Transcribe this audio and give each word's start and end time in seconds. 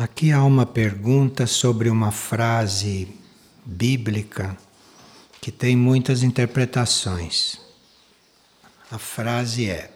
Aqui 0.00 0.32
há 0.32 0.42
uma 0.42 0.64
pergunta 0.64 1.46
sobre 1.46 1.90
uma 1.90 2.10
frase 2.10 3.06
bíblica 3.66 4.56
que 5.42 5.52
tem 5.52 5.76
muitas 5.76 6.22
interpretações. 6.22 7.60
A 8.90 8.96
frase 8.96 9.68
é: 9.68 9.90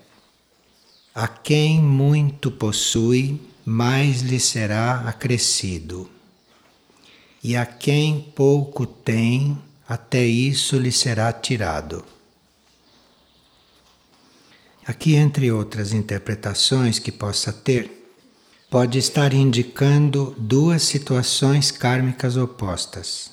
A 1.15 1.27
quem 1.27 1.81
muito 1.81 2.51
possui, 2.51 3.41
mais 3.65 4.21
lhe 4.21 4.39
será 4.39 5.09
acrescido. 5.09 6.11
E 7.43 7.57
a 7.57 7.65
quem 7.65 8.31
pouco 8.37 8.85
tem, 8.85 9.57
até 9.89 10.23
isso 10.23 10.77
lhe 10.77 10.93
será 10.93 11.33
tirado. 11.33 12.05
Aqui, 14.87 15.15
entre 15.15 15.51
outras 15.51 15.95
interpretações 15.95 16.99
que 16.99 17.11
possa 17.11 17.51
ter, 17.51 18.04
pode 18.75 18.99
estar 18.99 19.33
indicando 19.33 20.35
duas 20.37 20.83
situações 20.83 21.71
kármicas 21.71 22.37
opostas. 22.37 23.31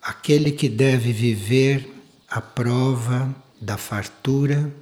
Aquele 0.00 0.52
que 0.52 0.70
deve 0.70 1.12
viver 1.12 1.86
a 2.30 2.40
prova 2.40 3.28
da 3.60 3.76
fartura, 3.76 4.74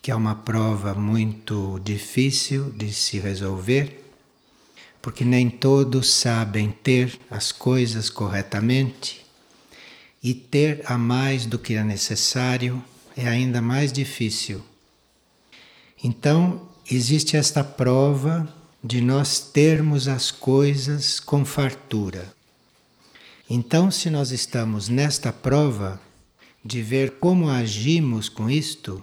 que 0.00 0.10
é 0.10 0.14
uma 0.14 0.34
prova 0.34 0.94
muito 0.94 1.78
difícil 1.84 2.70
de 2.70 2.94
se 2.94 3.18
resolver, 3.18 4.10
porque 5.02 5.22
nem 5.22 5.50
todos 5.50 6.10
sabem 6.10 6.70
ter 6.70 7.20
as 7.30 7.52
coisas 7.52 8.08
corretamente, 8.08 9.22
e 10.22 10.32
ter 10.32 10.80
a 10.86 10.96
mais 10.96 11.44
do 11.44 11.58
que 11.58 11.74
é 11.74 11.84
necessário 11.84 12.82
é 13.14 13.28
ainda 13.28 13.60
mais 13.60 13.92
difícil. 13.92 14.62
Então, 16.02 16.70
existe 16.90 17.36
esta 17.36 17.62
prova 17.62 18.61
de 18.84 19.00
nós 19.00 19.38
termos 19.38 20.08
as 20.08 20.32
coisas 20.32 21.20
com 21.20 21.44
fartura. 21.44 22.34
Então, 23.48 23.92
se 23.92 24.10
nós 24.10 24.32
estamos 24.32 24.88
nesta 24.88 25.32
prova 25.32 26.00
de 26.64 26.82
ver 26.82 27.12
como 27.12 27.48
agimos 27.48 28.28
com 28.28 28.50
isto, 28.50 29.02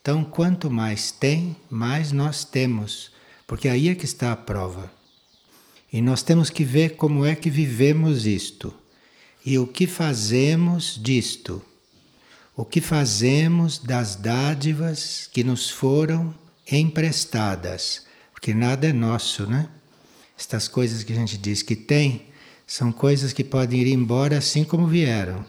então 0.00 0.22
quanto 0.22 0.70
mais 0.70 1.10
tem, 1.10 1.56
mais 1.68 2.12
nós 2.12 2.44
temos, 2.44 3.10
porque 3.44 3.68
aí 3.68 3.88
é 3.88 3.94
que 3.96 4.04
está 4.04 4.30
a 4.30 4.36
prova. 4.36 4.92
E 5.92 6.00
nós 6.00 6.22
temos 6.22 6.48
que 6.48 6.62
ver 6.62 6.90
como 6.90 7.24
é 7.24 7.34
que 7.34 7.50
vivemos 7.50 8.24
isto 8.24 8.72
e 9.44 9.58
o 9.58 9.66
que 9.66 9.88
fazemos 9.88 10.96
disto, 11.02 11.60
o 12.54 12.64
que 12.64 12.80
fazemos 12.80 13.78
das 13.78 14.14
dádivas 14.14 15.28
que 15.32 15.42
nos 15.42 15.70
foram 15.70 16.32
emprestadas 16.70 18.06
porque 18.38 18.54
nada 18.54 18.86
é 18.86 18.92
nosso, 18.92 19.48
né? 19.48 19.68
Estas 20.38 20.68
coisas 20.68 21.02
que 21.02 21.12
a 21.12 21.16
gente 21.16 21.36
diz 21.36 21.60
que 21.60 21.74
tem 21.74 22.26
são 22.64 22.92
coisas 22.92 23.32
que 23.32 23.42
podem 23.42 23.80
ir 23.80 23.88
embora 23.88 24.38
assim 24.38 24.62
como 24.62 24.86
vieram. 24.86 25.44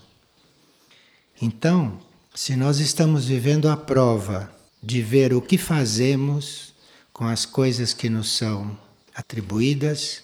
Então, 1.40 2.00
se 2.34 2.56
nós 2.56 2.80
estamos 2.80 3.28
vivendo 3.28 3.70
a 3.70 3.78
prova 3.78 4.52
de 4.82 5.04
ver 5.04 5.36
o 5.36 5.42
que 5.42 5.56
fazemos 5.56 6.74
com 7.14 7.28
as 7.28 7.46
coisas 7.46 7.94
que 7.94 8.10
nos 8.10 8.36
são 8.36 8.76
atribuídas, 9.14 10.24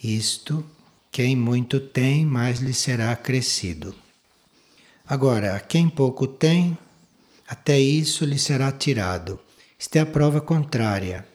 isto, 0.00 0.64
quem 1.10 1.34
muito 1.34 1.80
tem, 1.80 2.24
mais 2.24 2.60
lhe 2.60 2.72
será 2.72 3.10
acrescido. 3.10 3.92
Agora, 5.04 5.58
quem 5.58 5.88
pouco 5.88 6.28
tem, 6.28 6.78
até 7.48 7.80
isso 7.80 8.24
lhe 8.24 8.38
será 8.38 8.70
tirado. 8.70 9.40
Isto 9.76 9.96
é 9.96 10.00
a 10.00 10.06
prova 10.06 10.40
contrária. 10.40 11.31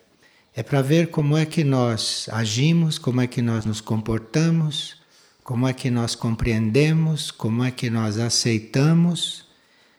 É 0.58 0.64
para 0.64 0.82
ver 0.82 1.12
como 1.12 1.38
é 1.38 1.46
que 1.46 1.64
nós 1.64 2.28
agimos, 2.32 2.98
como 2.98 3.22
é 3.22 3.28
que 3.28 3.44
nós 3.44 3.64
nos 3.64 3.80
comportamos, 3.80 4.98
como 5.44 5.68
é 5.68 5.72
que 5.72 5.92
nós 5.92 6.16
compreendemos, 6.16 7.30
como 7.30 7.64
é 7.64 7.70
que 7.70 7.92
nós 7.92 8.18
aceitamos 8.18 9.46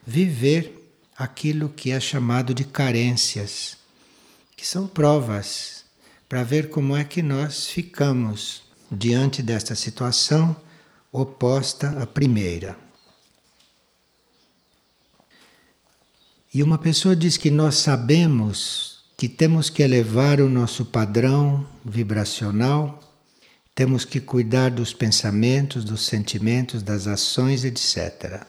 viver 0.05 0.93
aquilo 1.17 1.69
que 1.69 1.93
é 1.93 2.01
chamado 2.01 2.53
de 2.53 2.65
carências, 2.65 3.77
que 4.57 4.67
são 4.67 4.89
provas 4.89 5.85
para 6.29 6.43
ver 6.43 6.71
como 6.71 6.97
é 6.97 7.05
que 7.05 7.23
nós 7.23 7.69
ficamos 7.69 8.65
diante 8.91 9.45
desta 9.45 9.77
situação 9.77 10.57
oposta 11.13 12.03
à 12.03 12.05
primeira. 12.05 12.77
E 16.53 16.65
uma 16.65 16.79
pessoa 16.79 17.15
diz 17.15 17.37
que 17.37 17.49
nós 17.49 17.77
sabemos 17.77 18.98
que 19.19 19.29
temos 19.29 19.69
que 19.69 19.83
elevar 19.83 20.41
o 20.41 20.49
nosso 20.49 20.85
padrão 20.85 21.67
vibracional, 21.85 23.03
temos 23.75 24.05
que 24.05 24.21
cuidar 24.21 24.71
dos 24.71 24.95
pensamentos, 24.95 25.85
dos 25.85 26.07
sentimentos, 26.07 26.85
das 26.85 27.09
ações, 27.09 27.65
etc. 27.65 28.47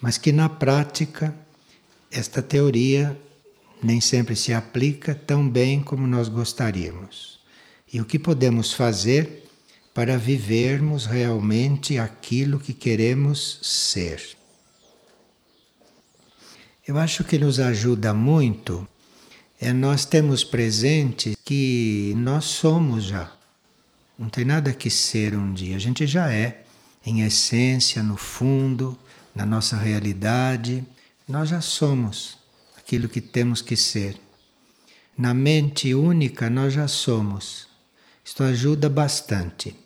Mas 0.00 0.18
que 0.18 0.32
na 0.32 0.48
prática 0.48 1.32
esta 2.10 2.42
teoria 2.42 3.16
nem 3.80 4.00
sempre 4.00 4.34
se 4.34 4.52
aplica 4.52 5.14
tão 5.14 5.48
bem 5.48 5.80
como 5.80 6.08
nós 6.08 6.28
gostaríamos. 6.28 7.38
E 7.92 8.00
o 8.00 8.04
que 8.04 8.18
podemos 8.18 8.72
fazer 8.72 9.44
para 9.94 10.18
vivermos 10.18 11.06
realmente 11.06 12.00
aquilo 12.00 12.58
que 12.58 12.74
queremos 12.74 13.60
ser? 13.62 14.20
Eu 16.84 16.98
acho 16.98 17.22
que 17.22 17.38
nos 17.38 17.60
ajuda 17.60 18.12
muito 18.12 18.88
é 19.60 19.72
nós 19.72 20.04
temos 20.04 20.44
presente 20.44 21.36
que 21.44 22.12
nós 22.16 22.44
somos 22.44 23.04
já. 23.04 23.32
Não 24.18 24.28
tem 24.28 24.44
nada 24.44 24.72
que 24.72 24.90
ser 24.90 25.34
um 25.34 25.52
dia, 25.52 25.76
a 25.76 25.80
gente 25.80 26.06
já 26.06 26.32
é, 26.32 26.64
em 27.04 27.22
essência, 27.22 28.02
no 28.02 28.16
fundo, 28.16 28.98
na 29.34 29.44
nossa 29.44 29.76
realidade, 29.76 30.84
nós 31.28 31.48
já 31.48 31.60
somos 31.60 32.38
aquilo 32.76 33.08
que 33.08 33.20
temos 33.20 33.60
que 33.60 33.76
ser. 33.76 34.20
Na 35.16 35.32
mente 35.32 35.94
única, 35.94 36.50
nós 36.50 36.72
já 36.72 36.86
somos. 36.86 37.66
Isto 38.24 38.42
ajuda 38.42 38.88
bastante. 38.88 39.76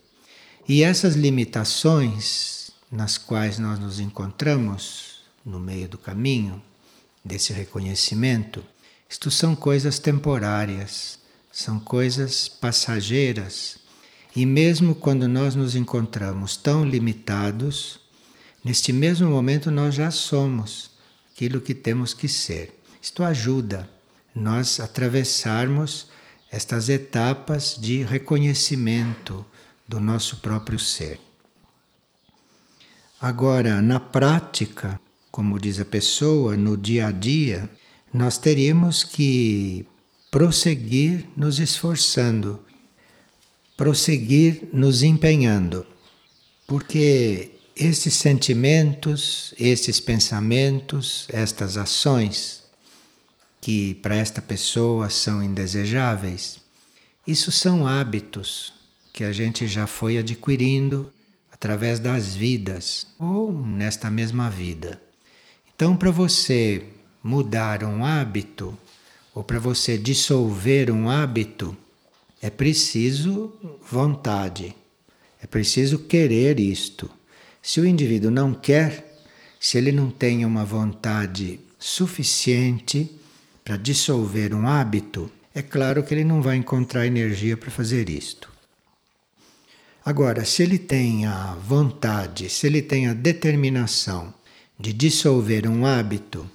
E 0.69 0.83
essas 0.83 1.15
limitações 1.15 2.71
nas 2.91 3.19
quais 3.19 3.59
nós 3.59 3.78
nos 3.78 4.01
encontramos 4.01 5.21
no 5.45 5.59
meio 5.59 5.89
do 5.89 5.99
caminho, 5.99 6.62
desse 7.25 7.53
reconhecimento, 7.53 8.65
isto 9.09 9.31
são 9.31 9.57
coisas 9.57 9.99
temporárias, 9.99 11.19
são 11.51 11.81
coisas 11.81 12.49
passageiras. 12.49 13.79
E 14.37 14.45
mesmo 14.45 14.95
quando 14.95 15.27
nós 15.27 15.55
nos 15.55 15.75
encontramos 15.75 16.57
tão 16.57 16.85
limitados, 16.85 17.99
neste 18.63 18.93
mesmo 18.93 19.31
momento 19.31 19.71
nós 19.71 19.95
já 19.95 20.11
somos 20.11 20.91
aquilo 21.33 21.61
que 21.61 21.75
temos 21.75 22.13
que 22.13 22.29
ser. 22.29 22.79
Isto 23.01 23.25
ajuda 23.25 23.89
nós 24.35 24.79
atravessarmos 24.79 26.09
estas 26.51 26.89
etapas 26.89 27.77
de 27.79 28.03
reconhecimento 28.03 29.45
do 29.87 29.99
nosso 30.01 30.37
próprio 30.39 30.79
ser. 30.79 31.19
Agora, 33.21 33.83
na 33.83 33.99
prática, 33.99 35.01
como 35.31 35.59
diz 35.59 35.81
a 35.81 35.85
pessoa, 35.85 36.57
no 36.57 36.77
dia 36.77 37.09
a 37.09 37.11
dia, 37.11 37.69
nós 38.13 38.39
teríamos 38.39 39.05
que 39.05 39.87
prosseguir 40.31 41.27
nos 41.37 41.59
esforçando, 41.59 42.61
prosseguir 43.77 44.69
nos 44.73 45.03
empenhando, 45.03 45.87
porque 46.67 47.53
esses 47.77 48.15
sentimentos, 48.15 49.55
esses 49.59 50.01
pensamentos, 50.01 51.27
estas 51.31 51.77
ações 51.77 52.65
que 53.60 53.95
para 53.97 54.16
esta 54.16 54.43
pessoa 54.43 55.09
são 55.11 55.43
indesejáveis, 55.43 56.61
isso 57.27 57.53
são 57.53 57.87
hábitos 57.87 58.72
que 59.13 59.22
a 59.22 59.33
gente 59.33 59.66
já 59.66 59.87
foi 59.87 60.19
adquirindo 60.19 61.13
através 61.53 61.99
das 61.99 62.34
vidas 62.34 63.07
ou 63.19 63.53
nesta 63.53 64.11
mesma 64.11 64.49
vida. 64.49 65.01
Então, 65.75 65.97
para 65.97 66.11
você 66.11 66.84
mudar 67.22 67.84
um 67.84 68.04
hábito, 68.04 68.76
ou 69.34 69.42
para 69.42 69.59
você 69.59 69.97
dissolver 69.98 70.91
um 70.91 71.09
hábito, 71.09 71.76
é 72.41 72.50
preciso 72.50 73.53
vontade, 73.91 74.74
é 75.42 75.47
preciso 75.47 75.98
querer 76.00 76.59
isto. 76.60 77.10
Se 77.62 77.80
o 77.80 77.86
indivíduo 77.86 78.30
não 78.30 78.54
quer, 78.54 79.22
se 79.60 79.76
ele 79.76 79.92
não 79.92 80.10
tem 80.10 80.44
uma 80.44 80.65
vontade 80.65 81.60
suficiente 81.78 83.10
para 83.65 83.76
dissolver 83.76 84.54
um 84.54 84.66
hábito, 84.66 85.30
é 85.54 85.62
claro 85.62 86.03
que 86.03 86.15
ele 86.15 86.24
não 86.24 86.41
vai 86.41 86.56
encontrar 86.56 87.06
energia 87.06 87.56
para 87.56 87.70
fazer 87.70 88.09
isto. 88.09 88.48
Agora, 90.04 90.44
se 90.44 90.62
ele 90.62 90.78
tem 90.78 91.26
a 91.26 91.54
vontade, 91.54 92.48
se 92.48 92.66
ele 92.66 92.80
tem 92.80 93.09
a 93.09 93.12
determinação 93.12 94.32
de 94.78 94.92
dissolver 94.92 95.68
um 95.68 95.84
hábito, 95.84 96.48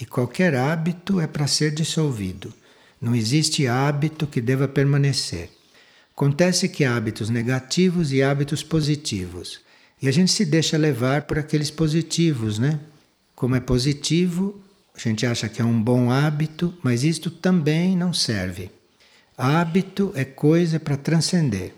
e 0.00 0.06
qualquer 0.06 0.54
hábito 0.54 1.20
é 1.20 1.26
para 1.26 1.46
ser 1.46 1.72
dissolvido. 1.72 2.54
Não 2.98 3.14
existe 3.14 3.66
hábito 3.66 4.26
que 4.26 4.40
deva 4.40 4.66
permanecer. 4.66 5.50
Acontece 6.12 6.68
que 6.70 6.84
há 6.84 6.96
hábitos 6.96 7.28
negativos 7.28 8.10
e 8.10 8.22
hábitos 8.22 8.62
positivos. 8.62 9.60
E 10.00 10.08
a 10.08 10.10
gente 10.10 10.32
se 10.32 10.46
deixa 10.46 10.78
levar 10.78 11.22
por 11.22 11.38
aqueles 11.38 11.70
positivos, 11.70 12.58
né? 12.58 12.80
Como 13.34 13.54
é 13.54 13.60
positivo, 13.60 14.58
a 14.94 14.98
gente 14.98 15.26
acha 15.26 15.48
que 15.48 15.60
é 15.60 15.64
um 15.64 15.82
bom 15.82 16.10
hábito, 16.10 16.74
mas 16.82 17.04
isto 17.04 17.30
também 17.30 17.96
não 17.96 18.12
serve. 18.12 18.70
Hábito 19.36 20.12
é 20.14 20.24
coisa 20.24 20.80
para 20.80 20.96
transcender, 20.96 21.74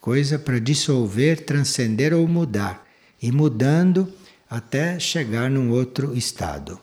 coisa 0.00 0.38
para 0.38 0.58
dissolver, 0.58 1.44
transcender 1.44 2.14
ou 2.14 2.26
mudar, 2.26 2.86
e 3.20 3.32
mudando 3.32 4.10
até 4.48 4.98
chegar 4.98 5.50
num 5.50 5.70
outro 5.70 6.14
estado. 6.16 6.78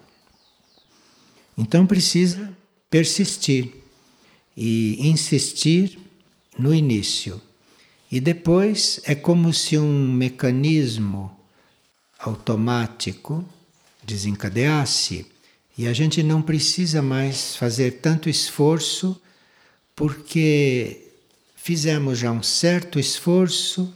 Então 1.58 1.86
precisa 1.86 2.54
persistir 2.90 3.74
e 4.56 5.08
insistir 5.08 5.98
no 6.58 6.74
início. 6.74 7.42
E 8.12 8.20
depois 8.20 9.00
é 9.04 9.16
como 9.16 9.54
se 9.54 9.78
um 9.78 10.12
mecanismo 10.12 11.32
automático 12.20 13.44
desencadeasse 14.04 15.26
e 15.78 15.88
a 15.88 15.94
gente 15.94 16.24
não 16.24 16.42
precisa 16.42 17.02
mais 17.02 17.56
fazer 17.56 18.00
tanto 18.00 18.30
esforço 18.30 19.20
porque 19.96 21.12
fizemos 21.56 22.20
já 22.20 22.32
um 22.32 22.44
certo 22.44 23.00
esforço, 23.00 23.94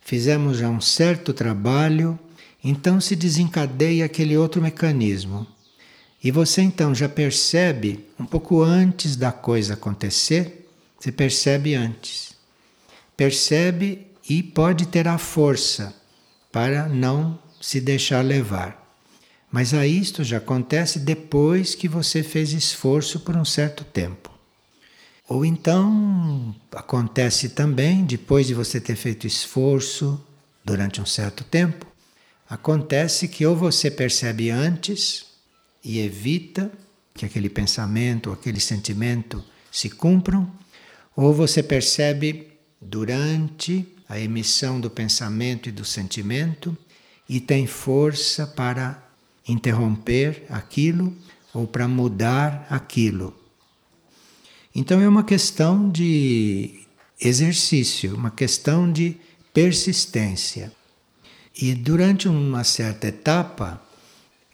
fizemos 0.00 0.58
já 0.58 0.68
um 0.68 0.80
certo 0.80 1.32
trabalho, 1.32 2.18
então 2.62 3.00
se 3.00 3.16
desencadeia 3.16 4.04
aquele 4.04 4.36
outro 4.36 4.62
mecanismo. 4.62 5.46
E 6.22 6.30
você 6.30 6.62
então 6.62 6.94
já 6.94 7.08
percebe 7.08 8.04
um 8.18 8.26
pouco 8.26 8.62
antes 8.62 9.14
da 9.14 9.30
coisa 9.30 9.74
acontecer, 9.74 10.68
você 10.98 11.12
percebe 11.12 11.74
antes. 11.74 12.34
Percebe 13.16 14.06
e 14.28 14.42
pode 14.42 14.86
ter 14.86 15.06
a 15.06 15.16
força 15.16 15.94
para 16.50 16.88
não 16.88 17.38
se 17.60 17.80
deixar 17.80 18.24
levar. 18.24 18.84
Mas 19.50 19.72
aí 19.72 19.98
isto 19.98 20.24
já 20.24 20.38
acontece 20.38 20.98
depois 20.98 21.74
que 21.74 21.88
você 21.88 22.22
fez 22.22 22.52
esforço 22.52 23.20
por 23.20 23.36
um 23.36 23.44
certo 23.44 23.84
tempo. 23.84 24.30
Ou 25.28 25.44
então 25.44 26.54
acontece 26.72 27.50
também 27.50 28.04
depois 28.04 28.46
de 28.46 28.54
você 28.54 28.80
ter 28.80 28.96
feito 28.96 29.26
esforço 29.26 30.20
durante 30.64 31.00
um 31.00 31.06
certo 31.06 31.44
tempo, 31.44 31.86
acontece 32.48 33.28
que 33.28 33.46
ou 33.46 33.54
você 33.56 33.90
percebe 33.90 34.50
antes 34.50 35.27
e 35.84 35.98
evita 36.00 36.70
que 37.14 37.24
aquele 37.24 37.48
pensamento 37.48 38.28
ou 38.28 38.32
aquele 38.32 38.60
sentimento 38.60 39.42
se 39.70 39.90
cumpram, 39.90 40.50
ou 41.16 41.34
você 41.34 41.62
percebe 41.62 42.52
durante 42.80 43.86
a 44.08 44.18
emissão 44.18 44.80
do 44.80 44.88
pensamento 44.88 45.68
e 45.68 45.72
do 45.72 45.84
sentimento 45.84 46.76
e 47.28 47.40
tem 47.40 47.66
força 47.66 48.46
para 48.46 49.02
interromper 49.46 50.44
aquilo 50.48 51.14
ou 51.52 51.66
para 51.66 51.88
mudar 51.88 52.66
aquilo. 52.70 53.34
Então 54.74 55.00
é 55.00 55.08
uma 55.08 55.24
questão 55.24 55.90
de 55.90 56.86
exercício, 57.20 58.14
uma 58.14 58.30
questão 58.30 58.90
de 58.90 59.16
persistência. 59.52 60.72
E 61.60 61.74
durante 61.74 62.28
uma 62.28 62.62
certa 62.62 63.08
etapa, 63.08 63.82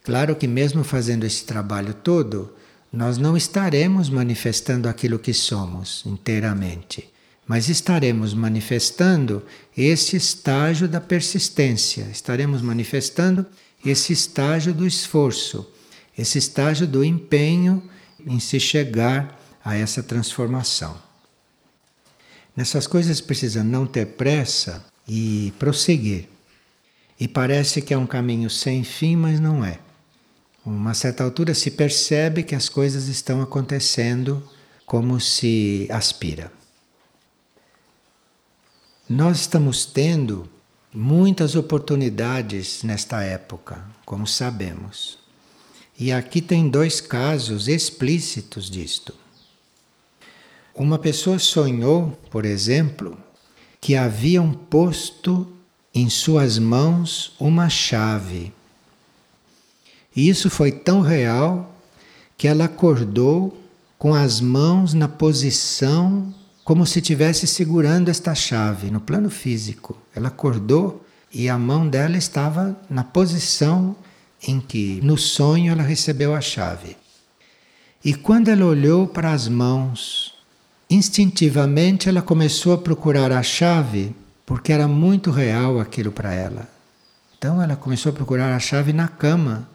claro 0.05 0.37
que 0.37 0.47
mesmo 0.47 0.85
fazendo 0.85 1.25
esse 1.25 1.45
trabalho 1.45 1.93
todo, 1.95 2.55
nós 2.95 3.19
não 3.19 3.37
estaremos 3.37 4.09
manifestando 4.09 4.89
aquilo 4.89 5.19
que 5.19 5.35
somos 5.35 6.05
inteiramente, 6.07 7.13
mas 7.47 7.69
estaremos 7.69 8.33
manifestando 8.33 9.43
esse 9.77 10.17
estágio 10.17 10.87
da 10.87 11.01
persistência, 11.01 12.07
estaremos 12.13 12.63
manifestando 12.63 13.45
esse 13.85 14.13
estágio 14.13 14.73
do 14.73 14.87
esforço, 14.87 15.67
esse 16.17 16.39
estágio 16.39 16.87
do 16.87 17.05
empenho 17.05 17.83
em 18.25 18.39
se 18.39 18.61
chegar 18.61 19.41
a 19.65 19.75
essa 19.77 20.03
transformação. 20.03 20.97
Nessas 22.57 22.87
coisas 22.87 23.21
precisa 23.21 23.65
não 23.65 23.87
ter 23.87 24.07
pressa 24.07 24.85
e 25.09 25.53
prosseguir. 25.59 26.29
E 27.19 27.27
parece 27.27 27.83
que 27.83 27.93
é 27.93 27.99
um 27.99 28.07
caminho 28.07 28.49
sem 28.49 28.85
fim, 28.85 29.17
mas 29.17 29.41
não 29.41 29.65
é 29.65 29.79
uma 30.65 30.95
certa 30.95 31.23
altura 31.23 31.55
se 31.55 31.71
percebe 31.71 32.43
que 32.43 32.55
as 32.55 32.69
coisas 32.69 33.09
estão 33.09 33.43
acontecendo 33.43 34.43
como 34.87 35.21
se 35.21 35.87
aspira. 35.91 36.51
Nós 39.09 39.41
estamos 39.41 39.85
tendo 39.85 40.49
muitas 40.93 41.55
oportunidades 41.55 42.83
nesta 42.83 43.23
época, 43.23 43.85
como 44.07 44.27
sabemos. 44.27 45.19
E 45.99 46.11
aqui 46.11 46.41
tem 46.41 46.69
dois 46.69 47.01
casos 47.01 47.69
explícitos 47.69 48.71
disto. 48.71 49.15
Uma 50.75 50.99
pessoa 50.99 51.39
sonhou, 51.39 52.19
por 52.31 52.47
exemplo, 52.47 53.19
que 53.81 53.95
haviam 53.95 54.53
posto 54.53 55.47
em 55.95 56.09
suas 56.09 56.59
mãos 56.59 57.35
uma 57.39 57.69
chave 57.69 58.53
e 60.15 60.29
isso 60.29 60.49
foi 60.49 60.71
tão 60.71 61.01
real 61.01 61.75
que 62.37 62.47
ela 62.47 62.65
acordou 62.65 63.59
com 63.99 64.15
as 64.15 64.41
mãos 64.41 64.95
na 64.95 65.09
posição 65.09 66.33
como 66.65 66.87
se 66.87 66.99
estivesse 66.99 67.47
segurando 67.47 68.09
esta 68.09 68.35
chave 68.35 68.91
no 68.91 69.01
plano 69.01 69.29
físico. 69.29 69.97
Ela 70.15 70.29
acordou 70.29 71.05
e 71.33 71.49
a 71.49 71.59
mão 71.59 71.87
dela 71.87 72.17
estava 72.17 72.79
na 72.89 73.05
posição 73.05 73.95
em 74.47 74.61
que 74.61 75.01
no 75.03 75.19
sonho 75.19 75.73
ela 75.73 75.83
recebeu 75.83 76.35
a 76.35 76.41
chave. 76.41 76.97
E 78.05 78.15
quando 78.15 78.49
ela 78.49 78.65
olhou 78.65 79.07
para 79.07 79.33
as 79.33 79.49
mãos, 79.49 80.35
instintivamente 80.89 82.09
ela 82.09 82.23
começou 82.23 82.73
a 82.73 82.79
procurar 82.79 83.33
a 83.33 83.43
chave, 83.43 84.15
porque 84.47 84.73
era 84.73 84.87
muito 84.87 85.31
real 85.31 85.81
aquilo 85.81 86.13
para 86.13 86.33
ela. 86.33 86.69
Então 87.37 87.61
ela 87.61 87.77
começou 87.77 88.11
a 88.11 88.15
procurar 88.15 88.55
a 88.55 88.59
chave 88.59 88.93
na 88.93 89.09
cama 89.09 89.69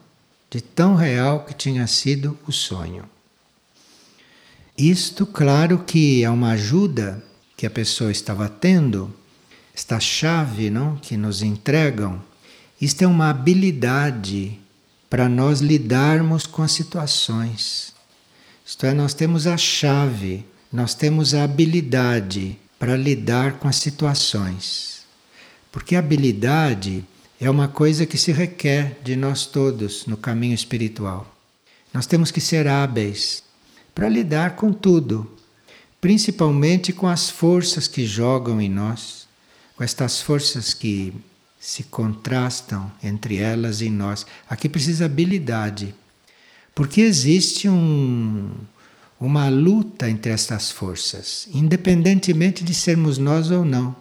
de 0.50 0.62
tão 0.62 0.96
real 0.96 1.46
que 1.46 1.54
tinha 1.54 1.86
sido 1.88 2.38
o 2.48 2.52
sonho. 2.52 3.04
Isto, 4.78 5.26
claro, 5.26 5.80
que 5.80 6.24
é 6.24 6.30
uma 6.30 6.52
ajuda 6.52 7.24
que 7.56 7.66
a 7.66 7.70
pessoa 7.70 8.12
estava 8.12 8.48
tendo, 8.48 9.14
esta 9.76 10.00
chave 10.00 10.70
não, 10.70 10.96
que 10.96 11.18
nos 11.18 11.42
entregam, 11.42 12.22
isto 12.82 13.02
é 13.04 13.08
uma 13.08 13.30
habilidade 13.30 14.58
para 15.10 15.28
nós 15.28 15.60
lidarmos 15.60 16.48
com 16.48 16.64
as 16.64 16.72
situações. 16.72 17.94
Isto 18.66 18.86
é, 18.86 18.94
nós 18.94 19.14
temos 19.14 19.48
a 19.48 19.58
chave, 19.58 20.46
nós 20.72 20.94
temos 20.94 21.34
a 21.34 21.44
habilidade 21.44 22.58
para 22.78 22.96
lidar 22.96 23.54
com 23.60 23.68
as 23.68 23.76
situações. 23.76 25.02
Porque 25.72 25.96
a 25.96 26.00
habilidade 26.00 27.04
é 27.40 27.50
uma 27.50 27.70
coisa 27.70 28.06
que 28.06 28.18
se 28.18 28.34
requer 28.34 28.98
de 29.02 29.16
nós 29.16 29.46
todos 29.46 30.06
no 30.06 30.18
caminho 30.18 30.54
espiritual. 30.54 31.36
Nós 31.94 32.06
temos 32.06 32.32
que 32.32 32.42
ser 32.42 32.68
hábeis 32.68 33.44
para 33.96 34.10
lidar 34.10 34.58
com 34.58 34.74
tudo, 34.74 35.30
principalmente 36.02 36.92
com 36.92 37.08
as 37.08 37.30
forças 37.30 37.88
que 37.88 38.06
jogam 38.06 38.60
em 38.60 38.70
nós, 38.70 39.26
com 39.76 39.84
estas 39.84 40.22
forças 40.22 40.74
que 40.74 41.14
se 41.58 41.84
contrastam 41.84 42.92
entre 43.02 43.38
elas 43.38 43.80
e 43.80 43.90
nós. 43.90 44.26
Aqui 44.50 44.68
precisa 44.68 45.06
habilidade, 45.06 45.96
porque 46.76 47.00
existe 47.00 47.70
um, 47.70 48.52
uma 49.18 49.48
luta 49.48 50.10
entre 50.10 50.32
estas 50.32 50.72
forças, 50.72 51.48
independentemente 51.54 52.66
de 52.66 52.74
sermos 52.74 53.18
nós 53.18 53.50
ou 53.50 53.64
não. 53.64 53.96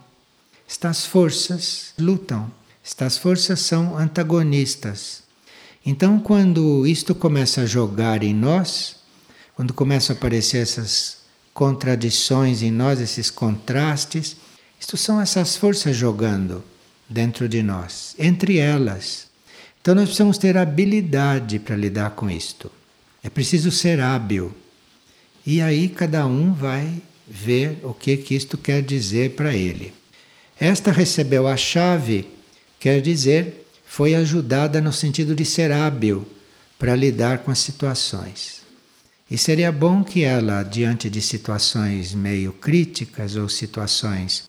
Estas 0.68 1.06
forças 1.06 1.94
lutam 1.96 2.50
estas 2.88 3.18
forças 3.18 3.60
são 3.60 3.98
antagonistas. 3.98 5.22
Então, 5.84 6.18
quando 6.18 6.86
isto 6.86 7.14
começa 7.14 7.60
a 7.60 7.66
jogar 7.66 8.22
em 8.22 8.32
nós, 8.32 8.96
quando 9.54 9.74
começam 9.74 10.16
a 10.16 10.18
aparecer 10.18 10.62
essas 10.62 11.18
contradições 11.52 12.62
em 12.62 12.70
nós, 12.70 12.98
esses 12.98 13.30
contrastes, 13.30 14.38
isto 14.80 14.96
são 14.96 15.20
essas 15.20 15.54
forças 15.54 15.94
jogando 15.94 16.64
dentro 17.06 17.46
de 17.46 17.62
nós, 17.62 18.14
entre 18.18 18.56
elas. 18.56 19.26
Então, 19.82 19.94
nós 19.94 20.04
precisamos 20.04 20.38
ter 20.38 20.56
habilidade 20.56 21.58
para 21.58 21.76
lidar 21.76 22.12
com 22.12 22.30
isto. 22.30 22.72
É 23.22 23.28
preciso 23.28 23.70
ser 23.70 24.00
hábil. 24.00 24.50
E 25.44 25.60
aí, 25.60 25.90
cada 25.90 26.26
um 26.26 26.54
vai 26.54 27.02
ver 27.28 27.80
o 27.82 27.92
que, 27.92 28.16
que 28.16 28.34
isto 28.34 28.56
quer 28.56 28.82
dizer 28.82 29.32
para 29.36 29.54
ele. 29.54 29.92
Esta 30.58 30.90
recebeu 30.90 31.46
a 31.46 31.56
chave 31.56 32.37
Quer 32.80 33.00
dizer, 33.00 33.66
foi 33.86 34.14
ajudada 34.14 34.80
no 34.80 34.92
sentido 34.92 35.34
de 35.34 35.44
ser 35.44 35.72
hábil 35.72 36.26
para 36.78 36.94
lidar 36.94 37.38
com 37.38 37.50
as 37.50 37.58
situações. 37.58 38.62
E 39.30 39.36
seria 39.36 39.72
bom 39.72 40.04
que 40.04 40.22
ela, 40.22 40.62
diante 40.62 41.10
de 41.10 41.20
situações 41.20 42.14
meio 42.14 42.52
críticas 42.52 43.36
ou 43.36 43.48
situações 43.48 44.48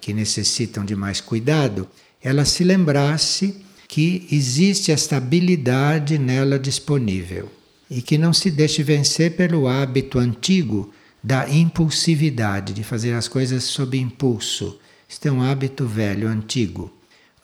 que 0.00 0.12
necessitam 0.12 0.84
de 0.84 0.96
mais 0.96 1.20
cuidado, 1.20 1.88
ela 2.22 2.44
se 2.44 2.64
lembrasse 2.64 3.64
que 3.86 4.26
existe 4.30 4.92
esta 4.92 5.16
habilidade 5.16 6.18
nela 6.18 6.58
disponível 6.58 7.50
e 7.90 8.02
que 8.02 8.18
não 8.18 8.34
se 8.34 8.50
deixe 8.50 8.82
vencer 8.82 9.34
pelo 9.34 9.66
hábito 9.66 10.18
antigo 10.18 10.92
da 11.22 11.48
impulsividade, 11.48 12.74
de 12.74 12.84
fazer 12.84 13.14
as 13.14 13.28
coisas 13.28 13.64
sob 13.64 13.98
impulso. 13.98 14.78
Este 15.08 15.28
é 15.28 15.32
um 15.32 15.42
hábito 15.42 15.86
velho, 15.86 16.28
antigo, 16.28 16.92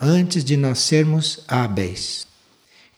antes 0.00 0.44
de 0.44 0.56
nós 0.56 0.80
sermos 0.80 1.40
hábeis. 1.48 2.26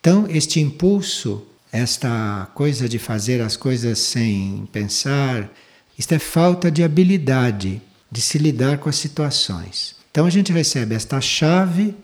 Então, 0.01 0.27
este 0.29 0.61
impulso 0.61 1.47
esta 1.77 2.49
coisa 2.55 2.89
de 2.89 2.99
fazer 2.99 3.41
as 3.41 3.57
coisas 3.57 3.99
sem 3.99 4.67
pensar, 4.73 5.51
isto 5.99 6.13
é 6.15 6.19
falta 6.19 6.71
de 6.71 6.83
habilidade 6.83 7.83
de 8.11 8.21
se 8.21 8.39
lidar 8.39 8.79
com 8.79 8.89
as 8.89 8.97
situações. 8.97 9.95
Então 10.11 10.27
a 10.27 10.31
gente 10.31 10.53
recebe 10.53 10.95
esta 10.95 11.21
chave 11.21 11.95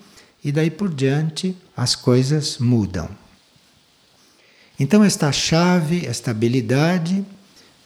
e 0.45 0.53
daí 0.53 0.71
por 0.71 0.93
diante 0.93 1.57
as 1.77 1.95
coisas 1.95 2.59
mudam. 2.59 3.09
Então 4.79 5.03
esta 5.03 5.31
chave, 5.33 6.05
esta 6.07 6.33
habilidade 6.33 7.25